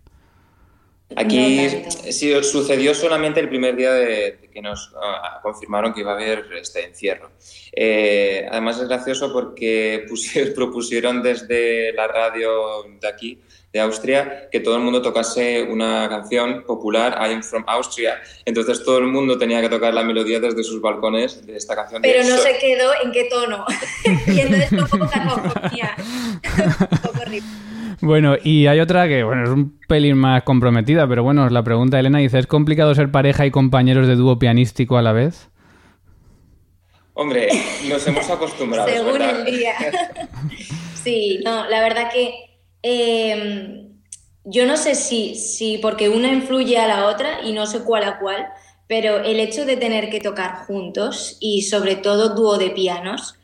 Aquí 1.16 1.70
sí, 2.10 2.34
sucedió 2.44 2.94
solamente 2.94 3.40
el 3.40 3.48
primer 3.48 3.76
día 3.76 3.94
de, 3.94 4.50
que 4.54 4.62
nos 4.62 4.92
ah, 5.02 5.40
confirmaron 5.42 5.94
que 5.94 6.02
iba 6.02 6.12
a 6.12 6.16
haber 6.16 6.46
este 6.60 6.86
encierro. 6.86 7.32
Eh, 7.72 8.46
además 8.50 8.80
es 8.80 8.88
gracioso 8.88 9.32
porque 9.32 10.06
propusieron 10.56 11.22
desde 11.22 11.94
la 11.94 12.08
radio 12.08 12.84
de 13.00 13.08
aquí, 13.08 13.40
de 13.72 13.82
Austria, 13.82 14.48
que 14.50 14.62
todo 14.62 14.78
el 14.78 14.84
mundo 14.84 15.02
tocase 15.02 15.64
una 15.64 16.08
canción 16.08 16.64
popular, 16.64 17.18
I 17.20 17.34
am 17.34 17.44
from 17.44 17.66
Austria. 17.68 18.22
Entonces 18.46 18.84
todo 18.84 19.00
el 19.00 19.08
mundo 19.08 19.38
tenía 19.38 19.62
que 19.62 19.68
tocar 19.68 19.94
la 19.94 20.04
melodía 20.04 20.40
desde 20.40 20.64
sus 20.64 20.80
balcones 20.80 21.46
de 21.46 21.58
esta 21.58 21.76
canción. 21.76 22.02
Pero 22.02 22.24
no 22.24 22.38
se 22.38 22.58
quedó 22.58 22.92
en 23.04 23.12
qué 23.12 23.26
tono. 23.26 23.66
y 24.28 24.40
entonces 24.40 24.70
fue 24.70 24.80
un 24.80 24.88
poco 24.88 25.06
un 25.06 25.12
poco 27.02 27.22
horrible. 27.22 27.66
Bueno, 28.02 28.36
y 28.44 28.68
hay 28.68 28.80
otra 28.80 29.08
que, 29.08 29.24
bueno, 29.24 29.44
es 29.44 29.50
un 29.50 29.80
pelín 29.88 30.18
más 30.18 30.44
comprometida, 30.44 31.08
pero 31.08 31.24
bueno, 31.24 31.50
la 31.50 31.64
pregunta 31.64 32.00
Elena 32.00 32.20
dice, 32.20 32.40
¿es 32.40 32.48
complicado 32.48 32.94
ser 32.94 33.12
pareja 33.12 33.46
y 33.46 33.52
compañeros 33.52 34.08
de 34.08 34.16
dúo 34.16 34.38
pianístico 34.38 34.98
a 34.98 35.02
la 35.02 35.14
vez? 35.14 35.50
Hombre, 37.14 37.48
nos 37.88 38.06
hemos 38.08 38.30
acostumbrado. 38.30 38.90
Según 38.90 39.22
el 39.22 39.46
día. 39.46 39.74
sí, 41.04 41.40
no, 41.46 41.68
la 41.70 41.80
verdad 41.82 42.12
que 42.12 42.34
em, 42.82 43.94
yo 44.44 44.66
no 44.66 44.76
sé 44.76 44.96
si, 44.96 45.36
si 45.36 45.78
porque 45.78 46.10
una 46.10 46.32
influye 46.32 46.78
a 46.78 46.88
la 46.88 47.06
otra 47.06 47.42
y 47.44 47.54
no 47.54 47.66
sé 47.66 47.84
cuál 47.84 48.04
a 48.04 48.20
cuál, 48.20 48.48
pero 48.88 49.24
el 49.24 49.40
hecho 49.40 49.66
de 49.66 49.78
tener 49.78 50.10
que 50.10 50.20
tocar 50.20 50.66
juntos 50.66 51.38
y 51.40 51.64
sobre 51.64 51.96
todo 51.96 52.36
dúo 52.36 52.58
de 52.58 52.70
pianos, 52.72 53.36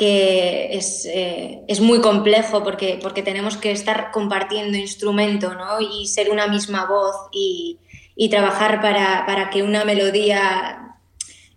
que 0.00 0.70
es, 0.78 1.04
eh, 1.04 1.60
es, 1.68 1.82
muy 1.82 2.00
complejo 2.00 2.64
porque, 2.64 2.98
porque 3.02 3.22
tenemos 3.22 3.58
que 3.58 3.70
estar 3.70 4.12
compartiendo 4.12 4.78
instrumento 4.78 5.52
¿no? 5.54 5.78
y 5.78 6.06
ser 6.06 6.30
una 6.30 6.46
misma 6.46 6.86
voz 6.86 7.14
y, 7.32 7.76
y 8.16 8.30
trabajar 8.30 8.80
para, 8.80 9.26
para, 9.26 9.50
que 9.50 9.62
una 9.62 9.84
melodía 9.84 10.96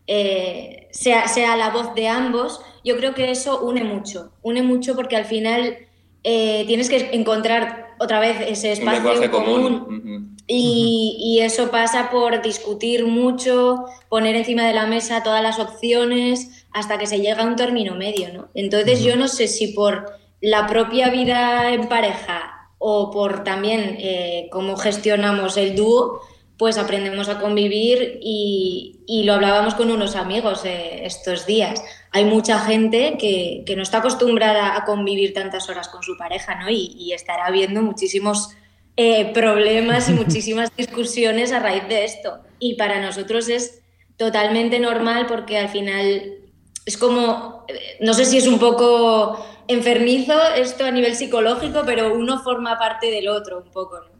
eh, 0.08 0.89
sea, 0.91 1.29
sea, 1.29 1.56
la 1.56 1.69
voz 1.69 1.95
de 1.95 2.10
ambos, 2.10 2.60
yo 2.84 2.97
creo 2.97 3.13
que 3.13 3.32
eso 3.32 3.62
une 3.62 3.86
mucho, 3.86 4.34
une 4.41 4.62
mucho 4.62 4.93
porque 4.93 5.15
al 5.15 5.23
final 5.23 5.77
eh, 6.25 6.65
tienes 6.67 6.89
que 6.89 7.12
encontrar 7.13 7.95
otra 7.97 8.19
vez 8.19 8.41
ese 8.45 8.73
espacio 8.73 9.32
común. 9.32 10.36
Y, 10.47 11.15
y, 11.17 11.39
eso 11.39 11.71
pasa 11.71 12.10
por 12.12 12.41
discutir 12.41 13.06
mucho, 13.06 13.86
poner 14.10 14.36
encima 14.36 14.67
de 14.67 14.73
la 14.73 14.86
mesa 14.86 15.23
todas 15.23 15.41
las 15.41 15.58
opciones, 15.58 16.62
hasta 16.73 16.97
que 16.97 17.07
se 17.07 17.19
llega 17.19 17.43
a 17.43 17.47
un 17.47 17.55
término 17.55 17.95
medio, 17.95 18.33
¿no? 18.33 18.49
Entonces 18.55 19.03
yo 19.03 19.15
no 19.15 19.27
sé 19.27 19.47
si 19.47 19.67
por 19.67 20.12
la 20.41 20.67
propia 20.67 21.09
vida 21.09 21.71
en 21.71 21.88
pareja 21.88 22.69
o 22.77 23.12
por 23.12 23.43
también 23.45 23.95
eh, 23.99 24.49
cómo 24.51 24.75
gestionamos 24.75 25.55
el 25.55 25.75
dúo, 25.75 26.19
pues 26.57 26.77
aprendemos 26.77 27.29
a 27.29 27.39
convivir 27.39 28.19
y, 28.21 29.23
lo 29.25 29.33
hablábamos 29.33 29.75
con 29.75 29.89
unos 29.89 30.15
amigos 30.15 30.65
eh, 30.65 31.05
estos 31.05 31.45
días. 31.45 31.81
Hay 32.12 32.25
mucha 32.25 32.59
gente 32.59 33.17
que, 33.17 33.63
no 33.75 33.83
está 33.83 33.99
acostumbrada 33.99 34.75
a 34.75 34.83
convivir 34.83 35.33
tantas 35.33 35.69
horas 35.69 35.88
con 35.88 36.03
su 36.03 36.17
pareja, 36.17 36.55
¿no? 36.55 36.69
Y, 36.69 37.13
estará 37.13 37.45
habiendo 37.45 37.81
muchísimos 37.81 38.49
eh, 38.97 39.31
problemas 39.33 40.09
y 40.09 40.13
muchísimas 40.23 40.75
discusiones 40.75 41.51
a 41.53 41.59
raíz 41.59 41.88
de 41.88 42.03
esto. 42.03 42.39
Y 42.59 42.75
para 42.75 42.99
nosotros 42.99 43.47
es 43.47 43.81
totalmente 44.17 44.79
normal 44.79 45.25
porque 45.27 45.57
al 45.57 45.69
final 45.69 46.42
es 46.86 46.98
como, 46.98 47.65
no 48.02 48.13
sé 48.13 48.26
si 48.26 48.38
es 48.38 48.48
un 48.48 48.60
poco 48.60 49.46
enfermizo 49.67 50.34
esto 50.56 50.86
a 50.86 50.91
nivel 50.91 51.15
psicológico, 51.15 51.82
pero 51.86 52.13
uno 52.13 52.39
forma 52.39 52.78
parte 52.78 53.10
del 53.10 53.30
otro 53.30 53.63
un 53.65 53.72
poco, 53.72 53.98
¿no? 54.00 54.13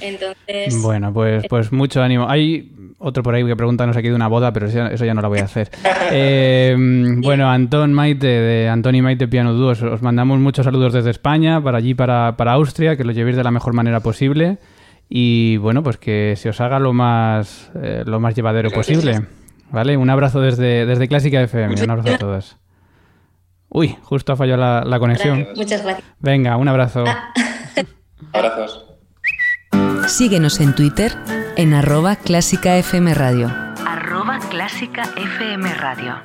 Entonces... 0.00 0.82
Bueno, 0.82 1.12
pues, 1.12 1.44
pues 1.48 1.72
mucho 1.72 2.02
ánimo. 2.02 2.28
Hay 2.28 2.72
otro 2.98 3.22
por 3.22 3.34
ahí 3.34 3.46
que 3.46 3.56
pregunta, 3.56 3.86
no 3.86 3.94
sé 3.94 4.02
qué, 4.02 4.08
de 4.08 4.14
una 4.14 4.28
boda, 4.28 4.52
pero 4.52 4.66
eso 4.66 5.04
ya 5.04 5.14
no 5.14 5.22
la 5.22 5.28
voy 5.28 5.38
a 5.38 5.44
hacer. 5.44 5.70
Eh, 6.12 6.74
bueno, 7.18 7.48
Antón 7.48 7.92
Maite, 7.92 8.26
de 8.26 8.68
Antón 8.68 8.96
y 8.96 9.02
Maite 9.02 9.28
Piano 9.28 9.54
Dúos, 9.54 9.80
os 9.80 10.02
mandamos 10.02 10.40
muchos 10.40 10.64
saludos 10.64 10.92
desde 10.92 11.10
España, 11.10 11.62
para 11.62 11.78
allí, 11.78 11.94
para, 11.94 12.36
para 12.36 12.54
Austria, 12.54 12.96
que 12.96 13.04
lo 13.04 13.12
llevéis 13.12 13.36
de 13.36 13.44
la 13.44 13.52
mejor 13.52 13.74
manera 13.74 14.00
posible 14.00 14.58
y 15.08 15.56
bueno, 15.58 15.82
pues 15.82 15.98
que 15.98 16.34
se 16.36 16.48
os 16.48 16.60
haga 16.60 16.78
lo 16.78 16.92
más, 16.92 17.70
eh, 17.80 18.02
lo 18.06 18.18
más 18.18 18.34
llevadero 18.34 18.70
posible. 18.70 19.20
¿Vale? 19.70 19.96
Un 19.96 20.10
abrazo 20.10 20.40
desde, 20.40 20.86
desde 20.86 21.08
Clásica 21.08 21.40
FM. 21.40 21.82
Un 21.82 21.90
abrazo 21.90 22.14
a 22.14 22.18
todos. 22.18 22.56
Uy, 23.68 23.96
justo 24.02 24.32
ha 24.32 24.36
fallado 24.36 24.84
la, 24.84 24.98
conexión. 24.98 25.46
Muchas 25.54 25.82
gracias. 25.82 26.08
Venga, 26.18 26.56
un 26.56 26.68
abrazo. 26.68 27.04
Ah. 27.06 27.32
Abrazos. 28.32 28.86
Síguenos 30.08 30.60
en 30.60 30.74
Twitter 30.74 31.12
en 31.56 31.72
arroba 31.72 32.16
clásica 32.16 32.76
FM 32.76 33.14
Radio. 33.14 33.48
Arroba 33.86 34.40
clásica 34.50 35.02
FM 35.16 35.72
Radio. 35.74 36.16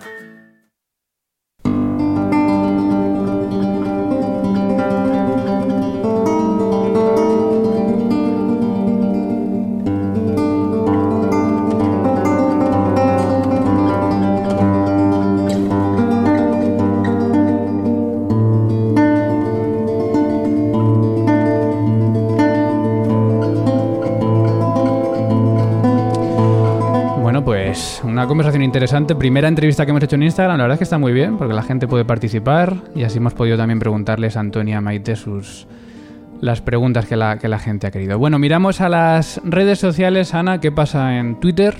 Conversación 28.28 28.64
interesante. 28.64 29.16
Primera 29.16 29.48
entrevista 29.48 29.86
que 29.86 29.92
hemos 29.92 30.04
hecho 30.04 30.16
en 30.16 30.24
Instagram, 30.24 30.58
la 30.58 30.64
verdad 30.64 30.76
es 30.76 30.80
que 30.80 30.84
está 30.84 30.98
muy 30.98 31.14
bien, 31.14 31.38
porque 31.38 31.54
la 31.54 31.64
gente 31.64 31.88
puede 31.88 32.06
participar 32.06 32.76
y 32.96 33.04
así 33.04 33.18
hemos 33.18 33.34
podido 33.34 33.58
también 33.58 33.80
preguntarles 33.80 34.38
a 34.38 34.40
Antonia 34.40 34.82
Maite 34.82 35.16
sus 35.16 35.68
las 36.42 36.62
preguntas 36.62 37.06
que 37.06 37.16
la, 37.16 37.38
que 37.38 37.48
la 37.48 37.60
gente 37.60 37.88
ha 37.88 37.92
querido. 37.92 38.20
Bueno, 38.20 38.40
miramos 38.40 38.82
a 38.82 38.90
las 38.90 39.42
redes 39.44 39.80
sociales. 39.80 40.34
Ana, 40.34 40.60
¿qué 40.60 40.72
pasa 40.72 41.18
en 41.18 41.40
Twitter? 41.40 41.76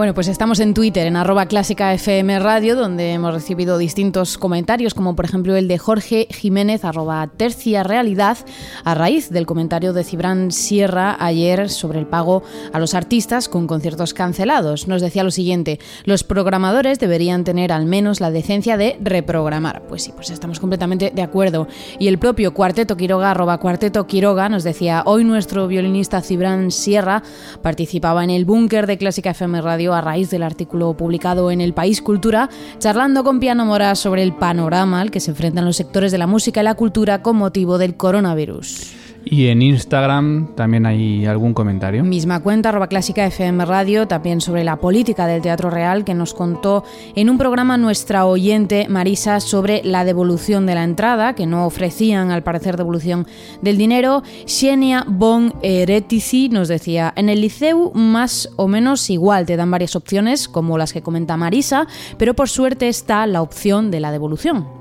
Bueno, 0.00 0.14
pues 0.14 0.28
estamos 0.28 0.60
en 0.60 0.72
Twitter, 0.72 1.06
en 1.06 1.16
arroba 1.16 1.44
clásica 1.44 1.92
FM 1.92 2.38
Radio, 2.38 2.74
donde 2.74 3.12
hemos 3.12 3.34
recibido 3.34 3.76
distintos 3.76 4.38
comentarios, 4.38 4.94
como 4.94 5.14
por 5.14 5.26
ejemplo 5.26 5.56
el 5.56 5.68
de 5.68 5.76
Jorge 5.76 6.26
Jiménez, 6.30 6.86
arroba 6.86 7.26
tercia 7.36 7.82
realidad, 7.82 8.38
a 8.82 8.94
raíz 8.94 9.28
del 9.28 9.44
comentario 9.44 9.92
de 9.92 10.02
Cibran 10.02 10.52
Sierra 10.52 11.18
ayer 11.20 11.68
sobre 11.68 11.98
el 11.98 12.06
pago 12.06 12.42
a 12.72 12.78
los 12.78 12.94
artistas 12.94 13.50
con 13.50 13.66
conciertos 13.66 14.14
cancelados. 14.14 14.88
Nos 14.88 15.02
decía 15.02 15.22
lo 15.22 15.30
siguiente, 15.30 15.78
los 16.04 16.24
programadores 16.24 16.98
deberían 16.98 17.44
tener 17.44 17.70
al 17.70 17.84
menos 17.84 18.20
la 18.20 18.30
decencia 18.30 18.78
de 18.78 18.96
reprogramar. 19.02 19.82
Pues 19.86 20.04
sí, 20.04 20.12
pues 20.16 20.30
estamos 20.30 20.60
completamente 20.60 21.12
de 21.14 21.20
acuerdo. 21.20 21.68
Y 21.98 22.08
el 22.08 22.18
propio 22.18 22.54
Cuarteto 22.54 22.96
Quiroga, 22.96 23.32
arroba 23.32 23.58
Cuarteto 23.58 24.06
Quiroga, 24.06 24.48
nos 24.48 24.64
decía, 24.64 25.02
hoy 25.04 25.24
nuestro 25.24 25.68
violinista 25.68 26.22
Cibran 26.22 26.70
Sierra 26.70 27.22
participaba 27.60 28.24
en 28.24 28.30
el 28.30 28.46
búnker 28.46 28.86
de 28.86 28.96
Clásica 28.96 29.32
FM 29.32 29.60
Radio 29.60 29.89
a 29.94 30.00
raíz 30.00 30.30
del 30.30 30.42
artículo 30.42 30.94
publicado 30.94 31.50
en 31.50 31.60
El 31.60 31.74
País 31.74 32.02
Cultura, 32.02 32.48
charlando 32.78 33.24
con 33.24 33.40
Piano 33.40 33.64
Mora 33.64 33.94
sobre 33.94 34.22
el 34.22 34.34
panorama 34.34 35.00
al 35.00 35.10
que 35.10 35.20
se 35.20 35.30
enfrentan 35.30 35.64
los 35.64 35.76
sectores 35.76 36.12
de 36.12 36.18
la 36.18 36.26
música 36.26 36.60
y 36.60 36.64
la 36.64 36.74
cultura 36.74 37.22
con 37.22 37.36
motivo 37.36 37.78
del 37.78 37.96
coronavirus. 37.96 38.99
Y 39.24 39.48
en 39.48 39.62
Instagram 39.62 40.54
también 40.54 40.86
hay 40.86 41.26
algún 41.26 41.54
comentario. 41.54 42.02
Misma 42.04 42.40
cuenta, 42.40 42.70
arroba 42.70 42.88
clásica 42.88 43.26
FM 43.26 43.64
Radio, 43.64 44.08
también 44.08 44.40
sobre 44.40 44.64
la 44.64 44.76
política 44.76 45.26
del 45.26 45.42
Teatro 45.42 45.70
Real, 45.70 46.04
que 46.04 46.14
nos 46.14 46.34
contó 46.34 46.84
en 47.14 47.30
un 47.30 47.38
programa 47.38 47.76
nuestra 47.76 48.24
oyente 48.24 48.86
Marisa 48.88 49.40
sobre 49.40 49.82
la 49.84 50.04
devolución 50.04 50.66
de 50.66 50.74
la 50.74 50.84
entrada, 50.84 51.34
que 51.34 51.46
no 51.46 51.66
ofrecían 51.66 52.30
al 52.30 52.42
parecer 52.42 52.76
devolución 52.76 53.26
del 53.62 53.76
dinero. 53.76 54.22
Xenia 54.46 55.04
Bon 55.06 55.52
Eretici 55.62 56.48
nos 56.48 56.68
decía, 56.68 57.12
en 57.16 57.28
el 57.28 57.40
liceu 57.40 57.92
más 57.94 58.48
o 58.56 58.68
menos 58.68 59.10
igual, 59.10 59.46
te 59.46 59.56
dan 59.56 59.70
varias 59.70 59.96
opciones, 59.96 60.48
como 60.48 60.78
las 60.78 60.92
que 60.92 61.02
comenta 61.02 61.36
Marisa, 61.36 61.86
pero 62.16 62.34
por 62.34 62.48
suerte 62.48 62.88
está 62.88 63.26
la 63.26 63.42
opción 63.42 63.90
de 63.90 64.00
la 64.00 64.12
devolución. 64.12 64.79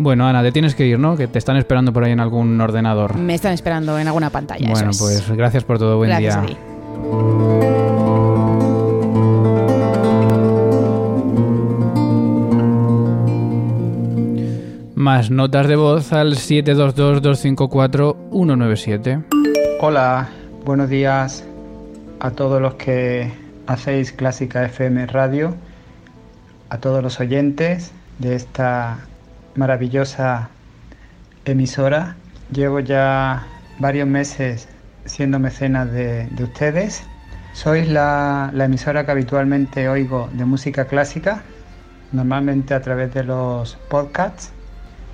Bueno, 0.00 0.26
Ana, 0.26 0.42
te 0.42 0.50
tienes 0.50 0.74
que 0.74 0.84
ir, 0.86 0.98
¿no? 0.98 1.14
Que 1.14 1.28
te 1.28 1.38
están 1.38 1.58
esperando 1.58 1.92
por 1.92 2.04
ahí 2.04 2.12
en 2.12 2.20
algún 2.20 2.58
ordenador. 2.58 3.18
Me 3.18 3.34
están 3.34 3.52
esperando 3.52 3.98
en 3.98 4.06
alguna 4.06 4.30
pantalla. 4.30 4.70
Bueno, 4.70 4.92
pues 4.98 5.30
gracias 5.30 5.64
por 5.64 5.78
todo. 5.78 5.98
Buen 5.98 6.08
gracias 6.08 6.46
día. 6.46 6.56
Más 14.94 15.30
notas 15.30 15.68
de 15.68 15.76
voz 15.76 16.14
al 16.14 16.36
722-254-197. 16.36 19.24
Hola, 19.82 20.30
buenos 20.64 20.88
días 20.88 21.44
a 22.20 22.30
todos 22.30 22.62
los 22.62 22.72
que 22.74 23.30
hacéis 23.66 24.12
Clásica 24.12 24.64
FM 24.64 25.04
Radio, 25.08 25.54
a 26.70 26.78
todos 26.78 27.02
los 27.02 27.20
oyentes 27.20 27.92
de 28.18 28.36
esta 28.36 29.00
maravillosa 29.60 30.48
emisora. 31.44 32.16
Llevo 32.50 32.80
ya 32.80 33.44
varios 33.78 34.08
meses 34.08 34.68
siendo 35.04 35.38
mecenas 35.38 35.92
de, 35.92 36.28
ustedes. 36.42 37.02
Sois 37.52 37.86
la, 37.88 38.50
emisora 38.54 39.04
que 39.04 39.10
habitualmente 39.12 39.88
oigo 39.88 40.30
de 40.32 40.44
música 40.46 40.86
clásica, 40.86 41.42
normalmente 42.12 42.72
a 42.74 42.80
través 42.80 43.12
de 43.12 43.22
los 43.24 43.76
podcasts. 43.90 44.52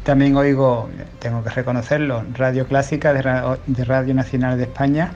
También 0.05 0.37
oigo, 0.37 0.89
tengo 1.19 1.43
que 1.43 1.51
reconocerlo, 1.51 2.23
Radio 2.35 2.69
Clásica 2.69 3.13
de, 3.13 3.23
de 3.67 3.85
Radio 3.85 4.15
Nacional 4.15 4.57
de 4.57 4.65
España. 4.65 5.11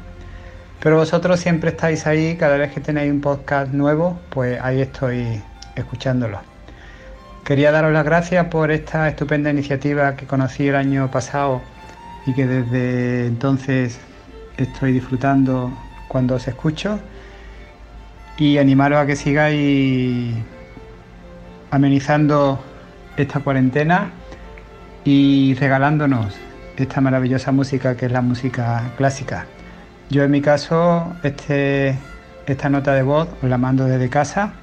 Pero 0.83 0.97
vosotros 0.97 1.39
siempre 1.39 1.71
estáis 1.71 2.07
ahí, 2.09 2.37
cada 2.37 2.57
vez 2.57 2.73
que 2.73 2.81
tenéis 2.81 3.13
un 3.13 3.21
podcast 3.21 3.73
nuevo, 3.73 4.19
pues 4.31 4.59
ahí 4.61 4.81
estoy 4.81 5.41
escuchándolo. 5.77 6.50
Quería 7.45 7.73
daros 7.73 7.93
las 7.93 8.05
gracias 8.05 8.47
por 8.47 8.71
esta 8.71 9.09
estupenda 9.09 9.51
iniciativa 9.51 10.15
que 10.15 10.27
conocí 10.27 10.69
el 10.69 10.77
año 10.77 11.11
pasado 11.11 11.63
y 12.27 12.35
que 12.35 12.47
desde 12.47 13.27
entonces 13.27 13.99
estoy 14.57 14.93
disfrutando 14.93 15.73
cuando 16.09 16.37
os 16.37 16.47
escucho 16.47 17.01
y 18.37 18.59
animaros 18.59 18.99
a 18.99 19.07
que 19.07 19.17
sigáis 19.17 20.35
amenizando 21.71 22.63
esta 23.17 23.41
cuarentena 23.41 24.11
y 25.05 25.55
regalándonos 25.55 26.37
esta 26.77 27.01
maravillosa 27.01 27.53
música 27.53 27.97
que 27.97 28.07
es 28.07 28.13
la 28.13 28.23
música 28.23 28.93
clásica. 28.97 29.47
Yo 30.09 30.25
en 30.25 30.31
mi 30.31 30.41
caso 30.41 31.15
este, 31.23 31.97
esta 32.47 32.69
nota 32.69 32.95
de 32.95 33.03
voz 33.03 33.29
os 33.43 33.49
la 33.49 33.59
mando 33.59 33.85
desde 33.85 34.09
casa. 34.09 34.55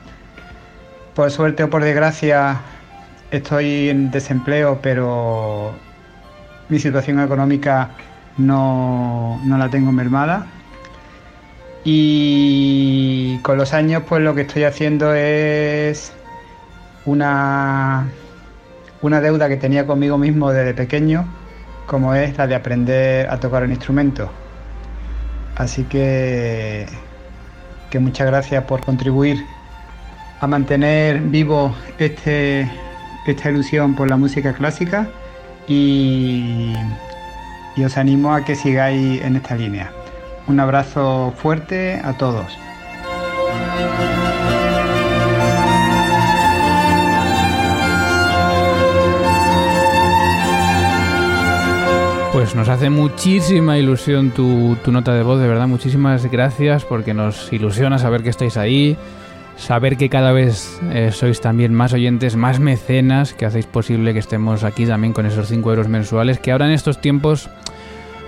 Por 1.17 1.32
suerte 1.32 1.63
o 1.63 1.69
por 1.71 1.84
desgracia 1.84 2.62
estoy 3.32 3.89
en 3.89 4.12
desempleo, 4.12 4.77
pero 4.84 5.73
mi 6.69 6.77
situación 6.77 7.19
económica 7.19 7.89
no, 8.38 9.41
la 9.43 9.67
tengo 9.67 9.91
mermada. 9.91 10.45
Y 11.84 13.39
con 13.39 13.58
los 13.58 13.73
años, 13.73 14.03
pues 14.08 14.21
lo 14.21 14.36
que 14.36 14.41
estoy 14.41 14.65
haciendo 14.65 15.15
es 15.15 16.13
una, 17.06 18.06
una 19.01 19.19
deuda 19.19 19.49
que 19.49 19.58
tenía 19.58 19.88
conmigo 19.88 20.19
mismo 20.19 20.51
desde 20.51 20.75
pequeño, 20.75 21.25
como 21.88 22.13
es 22.13 22.38
la 22.38 22.45
de 22.45 22.53
aprender 22.53 23.27
a 23.32 23.39
tocar 23.39 23.63
un 23.63 23.71
instrumento. 23.71 24.30
Así 25.56 25.84
que, 25.86 26.86
que 27.89 27.97
muchas 27.97 28.27
gracias 28.27 28.65
por 28.65 28.82
contribuir 28.82 29.57
a 30.39 30.47
mantener 30.47 31.19
vivo 31.21 31.76
este 31.97 32.69
esta 33.26 33.50
ilusión 33.50 33.95
por 33.95 34.10
la 34.10 34.17
música 34.17 34.54
clásica 34.54 35.10
y, 35.67 36.73
y 37.76 37.84
os 37.84 37.97
animo 37.97 38.34
a 38.34 38.45
que 38.45 38.56
sigáis 38.56 39.21
en 39.21 39.36
esta 39.36 39.56
línea. 39.56 39.91
Un 40.47 40.60
abrazo 40.62 41.34
fuerte 41.36 42.00
a 42.04 42.13
todos. 42.13 42.58
Pues 52.32 52.56
nos 52.56 52.69
hace 52.69 52.89
muchísima 52.89 53.78
ilusión 53.78 54.30
tu, 54.30 54.78
tu, 54.86 54.91
nota 54.91 55.13
de 55.13 55.23
voz, 55.23 55.41
de 55.41 55.47
verdad, 55.47 55.67
muchísimas 55.67 56.23
gracias 56.32 56.86
porque 56.86 57.15
nos 57.15 57.52
ilusiona 57.52 57.97
saber 57.97 58.21
que 58.21 58.30
estáis 58.30 58.58
ahí, 58.58 58.95
saber 59.58 59.98
que 59.98 60.10
cada 60.10 60.32
vez 60.32 60.80
eh, 60.91 61.12
sois 61.12 61.41
también 61.41 61.74
más 61.74 61.91
oyentes, 61.93 62.36
más 62.36 62.60
mecenas, 62.60 63.34
que 63.34 63.46
hacéis 63.46 63.65
posible 63.65 64.13
que 64.13 64.20
estemos 64.20 64.63
aquí 64.63 64.86
también 64.86 65.13
con 65.13 65.26
esos 65.26 65.48
5 65.48 65.70
euros 65.70 65.88
mensuales, 65.88 66.39
que 66.39 66.52
ahora 66.52 66.67
en 66.67 66.72
estos 66.72 67.02
tiempos 67.02 67.50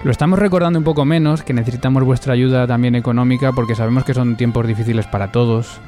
lo 0.04 0.12
estamos 0.12 0.40
recordando 0.40 0.80
un 0.80 0.86
poco 0.86 1.06
menos, 1.06 1.44
que 1.44 1.54
necesitamos 1.54 2.04
vuestra 2.04 2.34
ayuda 2.34 2.66
también 2.68 2.96
económica, 2.96 3.52
porque 3.52 3.76
sabemos 3.76 4.04
que 4.04 4.14
son 4.14 4.36
tiempos 4.36 4.68
difíciles 4.68 5.06
para 5.08 5.32
todos, 5.32 5.80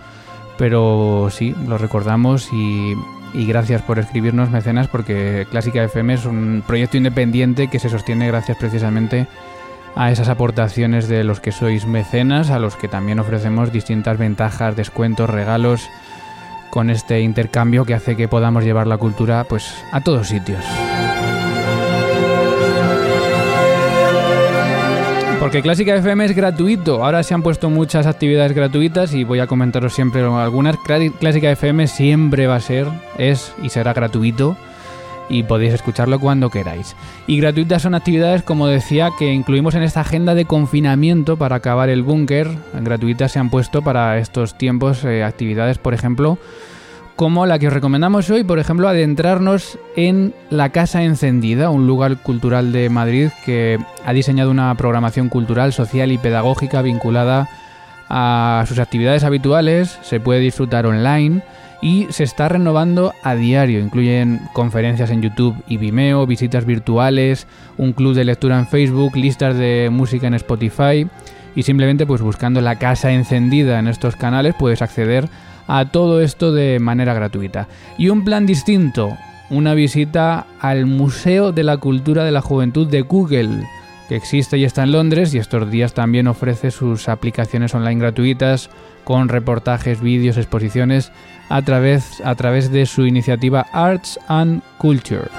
pero 0.58 1.30
sí, 1.32 1.56
lo 1.68 1.78
recordamos 1.78 2.50
y, 2.54 2.94
y 3.34 3.46
gracias 3.46 3.82
por 3.82 4.00
escribirnos 4.00 4.52
mecenas, 4.52 4.88
porque 4.88 5.48
Clásica 5.50 5.84
FM 5.84 6.14
es 6.14 6.26
un 6.26 6.64
proyecto 6.68 6.98
independiente 6.98 7.68
que 7.68 7.80
se 7.80 7.90
sostiene 7.90 8.28
gracias 8.28 8.58
precisamente 8.58 9.28
esas 10.12 10.30
aportaciones 10.30 11.08
de 11.08 11.24
los 11.24 11.40
que 11.40 11.52
sois 11.52 11.86
mecenas, 11.86 12.50
a 12.50 12.60
los 12.60 12.76
que 12.76 12.88
también 12.88 13.20
ofrecemos 13.20 13.72
distintas 13.72 14.18
ventajas, 14.18 14.76
descuentos, 14.76 15.30
regalos 15.30 15.90
con 16.70 16.90
este 16.90 17.22
intercambio 17.22 17.86
que 17.86 17.94
hace 17.94 18.16
que 18.16 18.28
podamos 18.28 18.64
llevar 18.64 18.88
la 18.88 18.98
cultura 18.98 19.44
pues 19.44 19.74
a 19.92 20.02
todos 20.02 20.28
sitios. 20.28 20.64
Porque 25.40 25.62
Clásica 25.62 25.96
FM 25.96 26.26
es 26.26 26.36
gratuito. 26.36 27.04
Ahora 27.04 27.24
se 27.24 27.34
han 27.34 27.42
puesto 27.42 27.70
muchas 27.70 28.06
actividades 28.06 28.54
gratuitas 28.54 29.14
y 29.14 29.24
voy 29.24 29.40
a 29.40 29.48
comentaros 29.48 29.94
siempre 29.94 30.22
algunas. 30.22 30.78
Clásica 31.20 31.52
FM 31.52 31.88
siempre 31.88 32.48
va 32.48 32.56
a 32.56 32.62
ser, 32.62 32.88
es 33.18 33.54
y 33.62 33.70
será 33.70 33.94
gratuito 33.94 34.56
y 35.32 35.44
podéis 35.44 35.74
escucharlo 35.74 36.20
cuando 36.20 36.50
queráis. 36.50 36.96
Y 37.26 37.40
gratuitas 37.40 37.82
son 37.82 37.96
actividades, 37.96 38.44
como 38.44 38.68
decía, 38.68 39.10
que 39.18 39.34
incluimos 39.34 39.74
en 39.76 39.84
esta 39.84 40.02
agenda 40.02 40.36
de 40.36 40.46
confinamiento 40.46 41.38
para 41.38 41.56
acabar 41.56 41.90
el 41.90 42.04
búnker. 42.04 42.50
Gratuitas 42.82 43.32
se 43.32 43.40
han 43.40 43.50
puesto 43.50 43.82
para 43.82 44.18
estos 44.18 44.58
tiempos 44.58 45.04
eh, 45.06 45.24
actividades, 45.24 45.78
por 45.78 45.94
ejemplo, 45.94 46.38
como 47.16 47.46
la 47.46 47.60
que 47.60 47.68
os 47.68 47.74
recomendamos 47.74 48.30
hoy, 48.30 48.44
por 48.44 48.60
ejemplo, 48.60 48.88
adentrarnos 48.88 49.80
en 49.96 50.34
La 50.50 50.70
Casa 50.70 51.04
Encendida, 51.04 51.70
un 51.70 51.88
lugar 51.88 52.18
cultural 52.18 52.72
de 52.72 52.90
Madrid 52.90 53.30
que 53.46 53.78
ha 54.06 54.14
diseñado 54.14 54.52
una 54.52 54.74
programación 54.76 55.30
cultural, 55.30 55.72
social 55.72 56.12
y 56.12 56.18
pedagógica 56.18 56.82
vinculada 56.82 57.48
a 58.10 58.66
sus 58.68 58.80
actividades 58.80 59.24
habituales, 59.24 59.98
se 60.02 60.20
puede 60.20 60.42
disfrutar 60.42 60.86
online 60.86 61.42
y 61.82 62.08
se 62.10 62.24
está 62.24 62.48
renovando 62.48 63.14
a 63.24 63.36
diario. 63.36 63.80
Incluyen 63.80 64.42
conferencias 64.54 65.10
en 65.10 65.22
YouTube 65.22 65.56
y 65.68 65.78
Vimeo, 65.78 66.26
visitas 66.28 66.66
virtuales, 66.66 67.48
un 67.78 67.94
club 67.94 68.14
de 68.14 68.26
lectura 68.26 68.60
en 68.60 68.68
Facebook, 68.68 69.16
listas 69.16 69.58
de 69.58 69.90
música 69.92 70.28
en 70.28 70.36
Spotify 70.36 71.08
y 71.56 71.64
simplemente 71.64 72.06
pues 72.06 72.22
buscando 72.22 72.62
la 72.62 72.78
casa 72.78 73.12
encendida 73.12 73.80
en 73.80 73.88
estos 73.88 74.16
canales 74.16 74.56
puedes 74.58 74.82
acceder 74.82 75.28
a 75.68 75.86
todo 75.86 76.22
esto 76.22 76.52
de 76.52 76.80
manera 76.80 77.14
gratuita. 77.14 77.68
Y 77.98 78.10
un 78.10 78.24
plan 78.24 78.46
distinto, 78.46 79.18
una 79.50 79.74
visita 79.74 80.46
al 80.60 80.86
Museo 80.86 81.52
de 81.52 81.64
la 81.64 81.78
Cultura 81.78 82.24
de 82.24 82.32
la 82.32 82.42
Juventud 82.42 82.88
de 82.88 83.02
Google 83.02 83.68
que 84.12 84.18
existe 84.18 84.58
y 84.58 84.66
está 84.66 84.84
en 84.84 84.92
Londres 84.92 85.34
y 85.34 85.38
estos 85.38 85.72
días 85.72 85.94
también 85.94 86.28
ofrece 86.28 86.70
sus 86.70 87.08
aplicaciones 87.08 87.74
online 87.74 88.02
gratuitas 88.02 88.70
con 89.06 89.30
reportajes, 89.30 90.02
vídeos, 90.02 90.36
exposiciones 90.36 91.14
a 91.48 91.62
través, 91.62 92.20
a 92.20 92.36
través 92.36 92.74
de 92.74 92.86
su 92.88 93.06
iniciativa 93.06 93.68
Arts 93.72 94.20
and 94.28 94.64
Culture. 94.80 95.30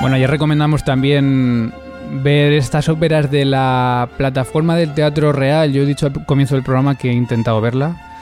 Bueno, 0.00 0.16
ya 0.16 0.26
recomendamos 0.26 0.84
también 0.84 1.74
ver 2.22 2.54
estas 2.54 2.88
óperas 2.88 3.30
de 3.30 3.44
la 3.44 4.08
plataforma 4.16 4.74
del 4.74 4.94
Teatro 4.94 5.32
Real. 5.32 5.70
Yo 5.70 5.82
he 5.82 5.86
dicho 5.86 6.06
al 6.06 6.24
comienzo 6.24 6.54
del 6.54 6.64
programa 6.64 6.96
que 6.96 7.10
he 7.10 7.12
intentado 7.12 7.60
verla 7.60 8.13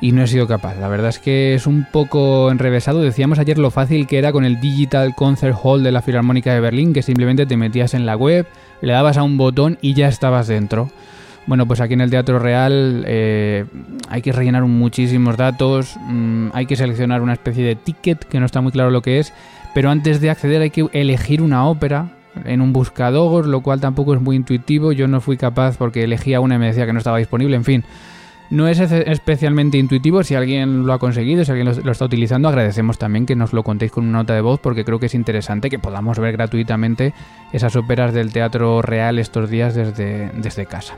y 0.00 0.12
no 0.12 0.22
he 0.22 0.26
sido 0.26 0.46
capaz. 0.46 0.76
La 0.76 0.88
verdad 0.88 1.08
es 1.08 1.18
que 1.18 1.54
es 1.54 1.66
un 1.66 1.86
poco 1.90 2.50
enrevesado. 2.50 3.00
Decíamos 3.00 3.38
ayer 3.38 3.58
lo 3.58 3.70
fácil 3.70 4.06
que 4.06 4.18
era 4.18 4.32
con 4.32 4.44
el 4.44 4.60
Digital 4.60 5.14
Concert 5.14 5.56
Hall 5.62 5.82
de 5.82 5.92
la 5.92 6.02
Filarmónica 6.02 6.54
de 6.54 6.60
Berlín, 6.60 6.92
que 6.92 7.02
simplemente 7.02 7.46
te 7.46 7.56
metías 7.56 7.94
en 7.94 8.06
la 8.06 8.16
web, 8.16 8.46
le 8.80 8.92
dabas 8.92 9.16
a 9.16 9.22
un 9.22 9.36
botón 9.36 9.78
y 9.80 9.94
ya 9.94 10.08
estabas 10.08 10.46
dentro. 10.46 10.90
Bueno, 11.46 11.66
pues 11.66 11.80
aquí 11.80 11.94
en 11.94 12.02
el 12.02 12.10
Teatro 12.10 12.38
Real 12.38 13.04
eh, 13.06 13.64
hay 14.10 14.20
que 14.20 14.32
rellenar 14.32 14.64
muchísimos 14.64 15.36
datos, 15.38 15.96
mm, 15.98 16.48
hay 16.52 16.66
que 16.66 16.76
seleccionar 16.76 17.22
una 17.22 17.32
especie 17.32 17.64
de 17.64 17.74
ticket 17.74 18.22
que 18.24 18.38
no 18.38 18.44
está 18.44 18.60
muy 18.60 18.70
claro 18.70 18.90
lo 18.90 19.00
que 19.00 19.18
es, 19.18 19.32
pero 19.74 19.90
antes 19.90 20.20
de 20.20 20.28
acceder 20.28 20.60
hay 20.60 20.70
que 20.70 20.86
elegir 20.92 21.40
una 21.40 21.66
ópera 21.66 22.10
en 22.44 22.60
un 22.60 22.72
buscador, 22.72 23.46
lo 23.46 23.62
cual 23.62 23.80
tampoco 23.80 24.14
es 24.14 24.20
muy 24.20 24.36
intuitivo. 24.36 24.92
Yo 24.92 25.08
no 25.08 25.20
fui 25.20 25.36
capaz 25.36 25.76
porque 25.76 26.04
elegía 26.04 26.40
una 26.40 26.56
y 26.56 26.58
me 26.58 26.66
decía 26.66 26.86
que 26.86 26.92
no 26.92 26.98
estaba 26.98 27.18
disponible, 27.18 27.56
en 27.56 27.64
fin. 27.64 27.84
No 28.50 28.66
es 28.66 28.80
especialmente 28.80 29.76
intuitivo, 29.76 30.22
si 30.22 30.34
alguien 30.34 30.86
lo 30.86 30.92
ha 30.94 30.98
conseguido, 30.98 31.44
si 31.44 31.50
alguien 31.50 31.66
lo, 31.84 31.92
está 31.92 32.04
utilizando, 32.06 32.48
agradecemos 32.48 32.96
también 32.96 33.26
que 33.26 33.36
nos 33.36 33.52
lo 33.52 33.62
contéis 33.62 33.92
con 33.92 34.08
una 34.08 34.18
nota 34.18 34.34
de 34.34 34.40
voz 34.40 34.58
porque 34.60 34.84
creo 34.84 34.98
que 34.98 35.06
es 35.06 35.14
interesante 35.14 35.68
que 35.68 35.78
podamos 35.78 36.18
ver 36.18 36.32
gratuitamente 36.32 37.12
esas 37.52 37.76
óperas 37.76 38.14
del 38.14 38.32
teatro 38.32 38.80
real 38.80 39.18
estos 39.18 39.50
días 39.50 39.74
desde, 39.74 40.30
desde 40.34 40.64
casa. 40.64 40.94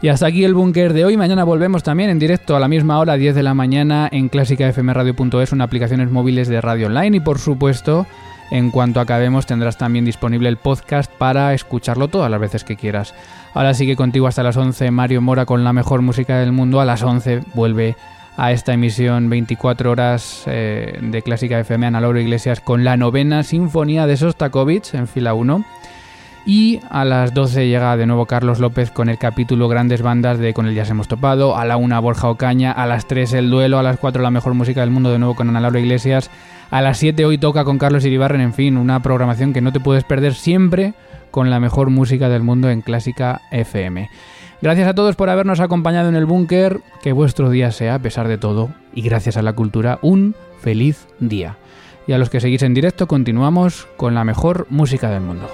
Y 0.00 0.08
hasta 0.08 0.26
aquí 0.26 0.44
el 0.44 0.54
búnker 0.54 0.92
de 0.92 1.04
hoy. 1.04 1.16
Mañana 1.16 1.42
volvemos 1.42 1.82
también 1.82 2.08
en 2.08 2.20
directo 2.20 2.54
a 2.54 2.60
la 2.60 2.68
misma 2.68 3.00
hora, 3.00 3.16
10 3.16 3.34
de 3.34 3.42
la 3.42 3.54
mañana, 3.54 4.08
en 4.10 4.28
clásicafmradio.es, 4.28 5.52
una 5.52 5.64
aplicaciones 5.64 6.10
móviles 6.10 6.46
de 6.46 6.60
radio 6.60 6.86
online. 6.86 7.16
Y 7.16 7.20
por 7.20 7.40
supuesto, 7.40 8.06
en 8.50 8.70
cuanto 8.70 9.00
acabemos, 9.00 9.46
tendrás 9.46 9.76
también 9.76 10.04
disponible 10.04 10.48
el 10.48 10.56
podcast 10.56 11.10
para 11.12 11.52
escucharlo 11.54 12.08
todas 12.08 12.30
las 12.30 12.40
veces 12.40 12.64
que 12.64 12.76
quieras. 12.76 13.14
Ahora 13.54 13.74
sigue 13.74 13.96
contigo 13.96 14.26
hasta 14.26 14.42
las 14.42 14.56
11 14.56 14.90
Mario 14.90 15.20
Mora 15.20 15.44
con 15.44 15.64
la 15.64 15.72
mejor 15.72 16.02
música 16.02 16.38
del 16.38 16.52
mundo. 16.52 16.80
A 16.80 16.84
las 16.84 17.02
11 17.02 17.42
vuelve 17.54 17.96
a 18.36 18.52
esta 18.52 18.72
emisión 18.72 19.28
24 19.28 19.90
horas 19.90 20.44
eh, 20.46 20.98
de 21.02 21.22
Clásica 21.22 21.58
FM 21.58 21.86
Ana 21.86 22.00
Iglesias 22.20 22.60
con 22.60 22.84
la 22.84 22.96
novena 22.96 23.42
Sinfonía 23.42 24.06
de 24.06 24.16
Sostakovich 24.16 24.94
en 24.94 25.08
fila 25.08 25.34
1. 25.34 25.64
Y 26.48 26.80
a 26.88 27.04
las 27.04 27.34
12 27.34 27.68
llega 27.68 27.94
de 27.98 28.06
nuevo 28.06 28.24
Carlos 28.24 28.58
López 28.58 28.90
con 28.90 29.10
el 29.10 29.18
capítulo 29.18 29.68
Grandes 29.68 30.00
Bandas 30.00 30.38
de 30.38 30.54
Con 30.54 30.64
el 30.64 30.74
Ya 30.74 30.84
hemos 30.84 31.06
topado. 31.06 31.58
A 31.58 31.66
la 31.66 31.76
1 31.76 32.00
Borja 32.00 32.30
Ocaña. 32.30 32.72
A 32.72 32.86
las 32.86 33.06
3 33.06 33.34
el 33.34 33.50
duelo. 33.50 33.78
A 33.78 33.82
las 33.82 33.98
4 33.98 34.22
la 34.22 34.30
mejor 34.30 34.54
música 34.54 34.80
del 34.80 34.90
mundo 34.90 35.10
de 35.10 35.18
nuevo 35.18 35.34
con 35.34 35.50
Ana 35.50 35.60
Laura 35.60 35.78
Iglesias. 35.78 36.30
A 36.70 36.80
las 36.80 36.96
7 36.96 37.26
hoy 37.26 37.36
toca 37.36 37.64
con 37.64 37.76
Carlos 37.76 38.06
Iribarren. 38.06 38.40
En 38.40 38.54
fin, 38.54 38.78
una 38.78 39.02
programación 39.02 39.52
que 39.52 39.60
no 39.60 39.72
te 39.72 39.80
puedes 39.80 40.04
perder 40.04 40.32
siempre 40.32 40.94
con 41.30 41.50
la 41.50 41.60
mejor 41.60 41.90
música 41.90 42.30
del 42.30 42.42
mundo 42.42 42.70
en 42.70 42.80
Clásica 42.80 43.42
FM. 43.50 44.08
Gracias 44.62 44.88
a 44.88 44.94
todos 44.94 45.16
por 45.16 45.28
habernos 45.28 45.60
acompañado 45.60 46.08
en 46.08 46.16
el 46.16 46.24
búnker, 46.24 46.80
que 47.02 47.12
vuestro 47.12 47.50
día 47.50 47.72
sea, 47.72 47.96
a 47.96 47.98
pesar 47.98 48.26
de 48.26 48.38
todo, 48.38 48.70
y 48.94 49.02
gracias 49.02 49.36
a 49.36 49.42
la 49.42 49.52
cultura, 49.52 49.98
un 50.00 50.34
feliz 50.62 51.08
día. 51.20 51.56
Y 52.06 52.14
a 52.14 52.18
los 52.18 52.30
que 52.30 52.40
seguís 52.40 52.62
en 52.62 52.72
directo, 52.72 53.06
continuamos 53.06 53.86
con 53.98 54.14
la 54.14 54.24
mejor 54.24 54.66
música 54.70 55.10
del 55.10 55.20
mundo. 55.20 55.46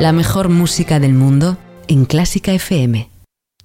La 0.00 0.12
mejor 0.12 0.48
música 0.48 0.98
del 0.98 1.12
mundo 1.12 1.58
en 1.86 2.06
Clásica 2.06 2.54
FM. 2.54 3.10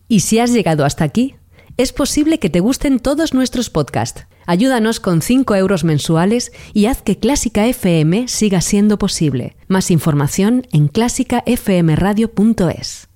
Y 0.10 0.19
si 0.19 0.39
has 0.39 0.52
llegado 0.52 0.84
hasta 0.84 1.06
aquí, 1.06 1.36
es 1.78 1.93
posible 1.93 2.39
que 2.39 2.50
te 2.50 2.60
gusten 2.60 3.00
todos 3.00 3.34
nuestros 3.34 3.69
podcasts. 3.69 4.28
Ayúdanos 4.45 5.00
con 5.00 5.21
5 5.21 5.56
euros 5.56 5.86
mensuales 5.86 6.52
y 6.74 6.88
haz 6.88 7.02
que 7.02 7.19
Clásica 7.19 7.65
FM 7.67 8.28
siga 8.28 8.60
siendo 8.60 8.98
posible. 8.98 9.56
Más 9.69 9.89
información 9.91 10.67
en 10.74 10.89
clásicafmradio.es. 10.89 13.08